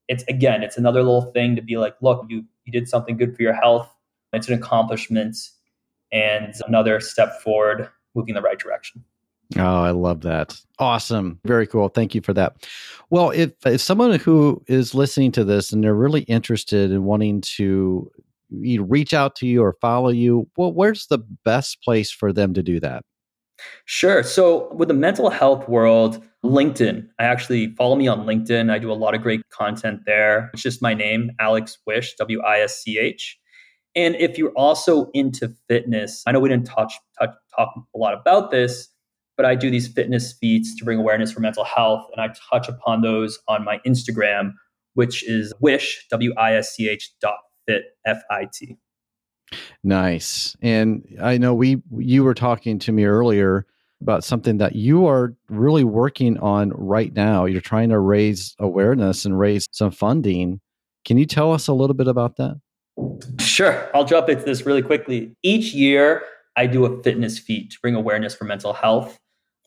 it's 0.09 0.25
again, 0.27 0.63
it's 0.63 0.77
another 0.77 1.01
little 1.01 1.31
thing 1.31 1.55
to 1.55 1.61
be 1.61 1.77
like, 1.77 1.95
look, 2.01 2.25
you, 2.27 2.43
you 2.67 2.73
did 2.73 2.87
something 2.87 3.17
good 3.17 3.35
for 3.35 3.41
your 3.41 3.53
health. 3.53 3.89
It's 4.33 4.47
an 4.47 4.53
accomplishment 4.53 5.37
and 6.11 6.53
another 6.67 6.99
step 6.99 7.41
forward, 7.41 7.89
moving 8.13 8.29
in 8.29 8.35
the 8.35 8.41
right 8.41 8.59
direction. 8.59 9.03
Oh, 9.57 9.81
I 9.81 9.91
love 9.91 10.21
that. 10.21 10.59
Awesome. 10.77 11.39
Very 11.45 11.65
cool. 11.65 11.87
Thank 11.87 12.13
you 12.13 12.21
for 12.21 12.33
that. 12.33 12.67
Well, 13.09 13.29
if, 13.31 13.53
if 13.65 13.79
someone 13.79 14.19
who 14.19 14.61
is 14.67 14.93
listening 14.93 15.31
to 15.33 15.45
this 15.45 15.71
and 15.71 15.83
they're 15.83 15.95
really 15.95 16.23
interested 16.23 16.91
in 16.91 17.05
wanting 17.05 17.39
to 17.41 18.11
reach 18.51 19.13
out 19.13 19.35
to 19.37 19.47
you 19.47 19.63
or 19.63 19.73
follow 19.79 20.09
you, 20.09 20.49
well, 20.57 20.73
where's 20.73 21.07
the 21.07 21.19
best 21.45 21.81
place 21.81 22.11
for 22.11 22.33
them 22.33 22.53
to 22.53 22.61
do 22.61 22.81
that? 22.81 23.03
Sure. 23.85 24.23
So, 24.23 24.71
with 24.73 24.87
the 24.87 24.93
mental 24.93 25.29
health 25.29 25.67
world, 25.67 26.23
LinkedIn, 26.43 27.07
I 27.19 27.23
actually 27.23 27.73
follow 27.75 27.95
me 27.95 28.07
on 28.07 28.25
LinkedIn. 28.25 28.71
I 28.71 28.79
do 28.79 28.91
a 28.91 28.93
lot 28.93 29.15
of 29.15 29.21
great 29.21 29.41
content 29.49 30.01
there. 30.05 30.49
It's 30.53 30.61
just 30.61 30.81
my 30.81 30.93
name, 30.93 31.31
Alex 31.39 31.77
Wisch, 31.87 32.15
W 32.17 32.41
I 32.41 32.59
S 32.59 32.81
C 32.83 32.97
H. 32.99 33.37
And 33.95 34.15
if 34.15 34.37
you're 34.37 34.51
also 34.51 35.09
into 35.13 35.51
fitness, 35.67 36.23
I 36.27 36.31
know 36.31 36.39
we 36.39 36.49
didn't 36.49 36.67
touch, 36.67 36.93
touch 37.19 37.31
talk 37.55 37.73
a 37.95 37.97
lot 37.97 38.13
about 38.13 38.51
this, 38.51 38.89
but 39.35 39.45
I 39.45 39.55
do 39.55 39.71
these 39.71 39.87
fitness 39.87 40.33
feats 40.33 40.75
to 40.75 40.85
bring 40.85 40.99
awareness 40.99 41.31
for 41.31 41.39
mental 41.39 41.63
health, 41.63 42.07
and 42.15 42.21
I 42.21 42.33
touch 42.51 42.67
upon 42.69 43.01
those 43.01 43.39
on 43.47 43.65
my 43.65 43.79
Instagram, 43.87 44.53
which 44.93 45.27
is 45.27 45.53
wisch 45.63 45.95
W 46.11 46.33
I 46.37 46.55
S 46.55 46.75
C 46.75 46.87
H 46.89 47.11
dot 47.21 47.39
fit 47.65 47.85
F 48.05 48.21
I 48.29 48.47
T. 48.53 48.77
Nice. 49.83 50.55
And 50.61 51.03
I 51.21 51.37
know 51.37 51.53
we 51.53 51.81
you 51.97 52.23
were 52.23 52.33
talking 52.33 52.79
to 52.79 52.91
me 52.91 53.05
earlier 53.05 53.65
about 54.01 54.23
something 54.23 54.57
that 54.57 54.75
you 54.75 55.07
are 55.07 55.35
really 55.49 55.83
working 55.83 56.37
on 56.39 56.69
right 56.71 57.13
now. 57.13 57.45
You're 57.45 57.61
trying 57.61 57.89
to 57.89 57.99
raise 57.99 58.55
awareness 58.59 59.25
and 59.25 59.39
raise 59.39 59.67
some 59.71 59.91
funding. 59.91 60.59
Can 61.05 61.17
you 61.17 61.25
tell 61.25 61.51
us 61.53 61.67
a 61.67 61.73
little 61.73 61.95
bit 61.95 62.07
about 62.07 62.37
that? 62.37 62.59
Sure. 63.39 63.89
I'll 63.93 64.05
jump 64.05 64.29
into 64.29 64.43
this 64.43 64.65
really 64.65 64.81
quickly. 64.81 65.35
Each 65.43 65.73
year, 65.73 66.23
I 66.55 66.67
do 66.67 66.85
a 66.85 67.01
fitness 67.03 67.39
feat 67.39 67.71
to 67.71 67.77
bring 67.81 67.95
awareness 67.95 68.35
for 68.35 68.45
mental 68.45 68.73
health. 68.73 69.17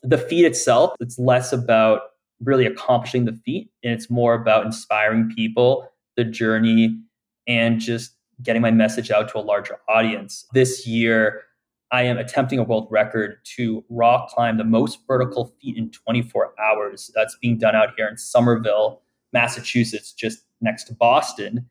The 0.03 0.17
feat 0.17 0.45
itself, 0.45 0.93
it's 0.99 1.17
less 1.17 1.53
about 1.53 2.01
really 2.43 2.65
accomplishing 2.65 3.25
the 3.25 3.39
feat, 3.45 3.69
and 3.83 3.93
it's 3.93 4.09
more 4.09 4.33
about 4.33 4.65
inspiring 4.65 5.31
people, 5.35 5.87
the 6.17 6.23
journey, 6.23 6.99
and 7.47 7.79
just 7.79 8.15
getting 8.43 8.61
my 8.61 8.71
message 8.71 9.11
out 9.11 9.29
to 9.29 9.37
a 9.37 9.41
larger 9.41 9.77
audience. 9.89 10.45
This 10.53 10.87
year, 10.87 11.43
I 11.91 12.03
am 12.03 12.17
attempting 12.17 12.57
a 12.59 12.63
world 12.63 12.87
record 12.89 13.37
to 13.55 13.83
rock 13.89 14.29
climb 14.29 14.57
the 14.57 14.63
most 14.63 14.99
vertical 15.07 15.53
feet 15.61 15.77
in 15.77 15.91
24 15.91 16.53
hours. 16.59 17.11
That's 17.13 17.35
being 17.41 17.57
done 17.57 17.75
out 17.75 17.89
here 17.97 18.07
in 18.07 18.17
Somerville, 18.17 19.01
Massachusetts, 19.33 20.13
just 20.13 20.43
next 20.61 20.85
to 20.85 20.93
Boston. 20.93 21.69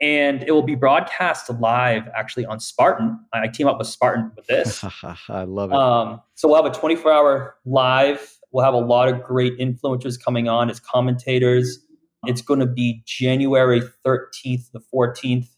And 0.00 0.42
it 0.44 0.52
will 0.52 0.62
be 0.62 0.76
broadcast 0.76 1.50
live 1.50 2.08
actually 2.14 2.46
on 2.46 2.60
Spartan. 2.60 3.18
I 3.32 3.48
team 3.48 3.66
up 3.66 3.78
with 3.78 3.88
Spartan 3.88 4.30
with 4.36 4.46
this. 4.46 4.84
I 5.28 5.42
love 5.42 5.70
it. 5.70 5.76
Um, 5.76 6.22
so 6.34 6.48
we'll 6.48 6.62
have 6.62 6.72
a 6.72 6.74
24 6.74 7.12
hour 7.12 7.56
live. 7.66 8.38
We'll 8.52 8.64
have 8.64 8.74
a 8.74 8.78
lot 8.78 9.08
of 9.08 9.22
great 9.22 9.58
influencers 9.58 10.22
coming 10.22 10.48
on 10.48 10.70
as 10.70 10.80
commentators. 10.80 11.80
It's 12.26 12.42
going 12.42 12.60
to 12.60 12.66
be 12.66 13.02
January 13.04 13.82
13th, 14.04 14.70
the 14.72 14.80
14th, 14.94 15.48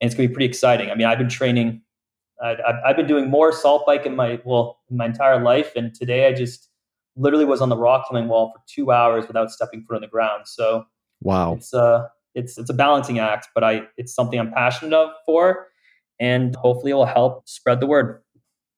and 0.00 0.08
it's 0.08 0.14
going 0.14 0.26
to 0.26 0.30
be 0.30 0.34
pretty 0.34 0.46
exciting. 0.46 0.90
I 0.90 0.94
mean, 0.94 1.06
I've 1.06 1.18
been 1.18 1.28
training, 1.28 1.82
I've, 2.42 2.58
I've 2.84 2.96
been 2.96 3.06
doing 3.06 3.30
more 3.30 3.52
salt 3.52 3.84
bike 3.86 4.06
in 4.06 4.16
my 4.16 4.40
well 4.44 4.80
in 4.90 4.96
my 4.96 5.06
entire 5.06 5.40
life, 5.42 5.72
and 5.76 5.94
today 5.94 6.26
I 6.26 6.32
just 6.32 6.68
literally 7.16 7.46
was 7.46 7.60
on 7.60 7.68
the 7.68 7.76
rock 7.76 8.06
climbing 8.06 8.28
wall 8.28 8.52
for 8.54 8.62
two 8.66 8.92
hours 8.92 9.26
without 9.26 9.50
stepping 9.50 9.82
foot 9.82 9.96
on 9.96 10.02
the 10.02 10.08
ground. 10.08 10.44
So 10.46 10.84
wow, 11.22 11.54
it's 11.54 11.72
a 11.72 12.08
it's 12.34 12.58
it's 12.58 12.70
a 12.70 12.74
balancing 12.74 13.18
act, 13.18 13.48
but 13.54 13.64
I 13.64 13.82
it's 13.96 14.14
something 14.14 14.38
I'm 14.38 14.52
passionate 14.52 14.92
of 14.92 15.10
for, 15.24 15.68
and 16.20 16.54
hopefully 16.56 16.92
it 16.92 16.94
will 16.94 17.06
help 17.06 17.48
spread 17.48 17.80
the 17.80 17.86
word. 17.86 18.22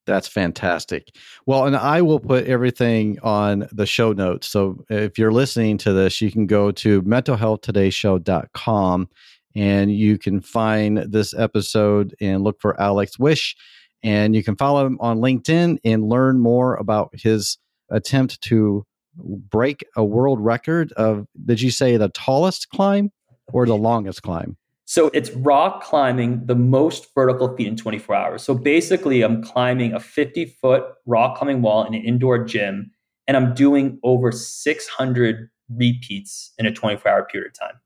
That's 0.07 0.29
fantastic. 0.29 1.15
Well, 1.45 1.67
and 1.67 1.77
I 1.77 2.01
will 2.01 2.19
put 2.19 2.47
everything 2.47 3.19
on 3.23 3.69
the 3.71 3.85
show 3.85 4.15
notes. 4.15 4.49
So 4.49 4.83
if 4.89 5.19
you're 5.19 5.33
listening 5.33 5.77
to 5.79 5.93
this, 5.93 6.23
you 6.23 6.33
can 6.33 6.47
go 6.47 6.71
to 6.71 7.03
mentalhealthtodaysshow.com 7.03 9.09
and 9.59 9.93
you 9.93 10.19
can 10.19 10.41
find 10.41 10.99
this 10.99 11.35
episode 11.35 12.15
and 12.21 12.45
look 12.45 12.61
for 12.61 12.81
Alex 12.81 13.17
Wisch. 13.17 13.57
And 14.05 14.37
you 14.37 14.45
can 14.45 14.55
follow 14.55 14.87
him 14.87 14.97
on 15.01 15.19
LinkedIn 15.19 15.79
and 15.85 16.09
learn 16.09 16.39
more 16.39 16.77
about 16.77 17.11
his 17.13 17.59
attempt 17.91 18.41
to 18.43 18.87
break 19.17 19.85
a 19.97 20.05
world 20.05 20.39
record 20.39 20.93
of, 20.93 21.27
did 21.45 21.61
you 21.61 21.73
say 21.73 21.97
the 21.97 22.09
tallest 22.11 22.69
climb 22.69 23.11
or 23.53 23.67
the 23.67 23.75
longest 23.75 24.23
climb? 24.23 24.57
So 24.85 25.11
it's 25.13 25.31
rock 25.31 25.83
climbing 25.83 26.47
the 26.47 26.55
most 26.55 27.13
vertical 27.13 27.57
feet 27.57 27.67
in 27.67 27.77
24 27.77 28.15
hours. 28.15 28.43
So 28.45 28.55
basically, 28.55 29.23
I'm 29.23 29.43
climbing 29.43 29.93
a 29.93 29.99
50 29.99 30.45
foot 30.63 30.85
rock 31.05 31.37
climbing 31.37 31.63
wall 31.63 31.85
in 31.85 31.95
an 31.95 32.03
indoor 32.05 32.45
gym, 32.45 32.93
and 33.27 33.37
I'm 33.37 33.55
doing 33.55 33.99
over 34.05 34.31
600 34.31 35.51
repeats 35.69 36.53
in 36.59 36.65
a 36.65 36.73
24 36.73 37.11
hour 37.11 37.27
period 37.27 37.49
of 37.49 37.59
time. 37.59 37.81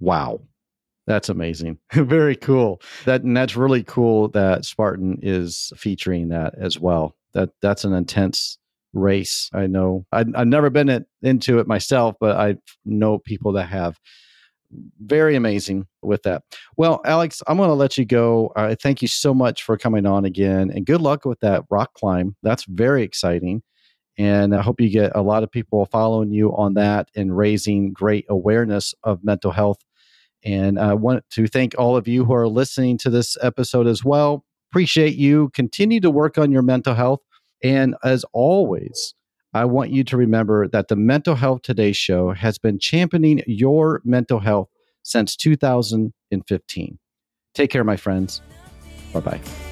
Wow. 0.00 0.40
That's 1.06 1.28
amazing. 1.28 1.78
Very 1.92 2.36
cool. 2.36 2.80
That 3.04 3.22
and 3.22 3.36
that's 3.36 3.56
really 3.56 3.82
cool 3.82 4.28
that 4.28 4.64
Spartan 4.64 5.18
is 5.22 5.72
featuring 5.76 6.28
that 6.28 6.54
as 6.56 6.78
well. 6.78 7.16
That 7.34 7.50
that's 7.60 7.84
an 7.84 7.92
intense 7.92 8.58
race. 8.92 9.50
I 9.52 9.66
know 9.66 10.06
I, 10.12 10.18
have 10.18 10.46
never 10.46 10.70
been 10.70 10.88
it, 10.88 11.06
into 11.22 11.58
it 11.58 11.66
myself, 11.66 12.16
but 12.20 12.36
I 12.36 12.56
know 12.84 13.18
people 13.18 13.52
that 13.52 13.68
have 13.68 13.98
very 15.04 15.36
amazing 15.36 15.86
with 16.02 16.22
that. 16.22 16.42
Well, 16.76 17.00
Alex, 17.04 17.42
I'm 17.46 17.56
going 17.56 17.68
to 17.68 17.74
let 17.74 17.98
you 17.98 18.04
go. 18.04 18.52
I 18.56 18.72
uh, 18.72 18.76
thank 18.80 19.02
you 19.02 19.08
so 19.08 19.34
much 19.34 19.62
for 19.62 19.76
coming 19.76 20.06
on 20.06 20.24
again, 20.24 20.70
and 20.70 20.86
good 20.86 21.00
luck 21.00 21.24
with 21.24 21.40
that 21.40 21.64
rock 21.70 21.92
climb. 21.94 22.36
That's 22.42 22.64
very 22.64 23.02
exciting. 23.02 23.62
And 24.18 24.54
I 24.54 24.60
hope 24.60 24.80
you 24.80 24.90
get 24.90 25.12
a 25.14 25.22
lot 25.22 25.42
of 25.42 25.50
people 25.50 25.86
following 25.86 26.30
you 26.30 26.54
on 26.54 26.74
that 26.74 27.08
and 27.16 27.36
raising 27.36 27.92
great 27.92 28.26
awareness 28.28 28.94
of 29.02 29.24
mental 29.24 29.50
health. 29.50 29.78
And 30.44 30.78
I 30.78 30.94
want 30.94 31.24
to 31.30 31.46
thank 31.46 31.74
all 31.78 31.96
of 31.96 32.08
you 32.08 32.24
who 32.24 32.34
are 32.34 32.48
listening 32.48 32.98
to 32.98 33.10
this 33.10 33.36
episode 33.42 33.86
as 33.86 34.04
well. 34.04 34.44
Appreciate 34.70 35.14
you. 35.14 35.50
Continue 35.50 36.00
to 36.00 36.10
work 36.10 36.38
on 36.38 36.50
your 36.50 36.62
mental 36.62 36.94
health. 36.94 37.20
And 37.62 37.94
as 38.02 38.24
always, 38.32 39.14
I 39.54 39.66
want 39.66 39.90
you 39.90 40.02
to 40.04 40.16
remember 40.16 40.66
that 40.68 40.88
the 40.88 40.96
Mental 40.96 41.34
Health 41.34 41.62
Today 41.62 41.92
show 41.92 42.32
has 42.32 42.58
been 42.58 42.78
championing 42.78 43.42
your 43.46 44.00
mental 44.04 44.40
health 44.40 44.68
since 45.02 45.36
2015. 45.36 46.98
Take 47.54 47.70
care, 47.70 47.84
my 47.84 47.96
friends. 47.96 48.40
Bye 49.12 49.20
bye. 49.20 49.71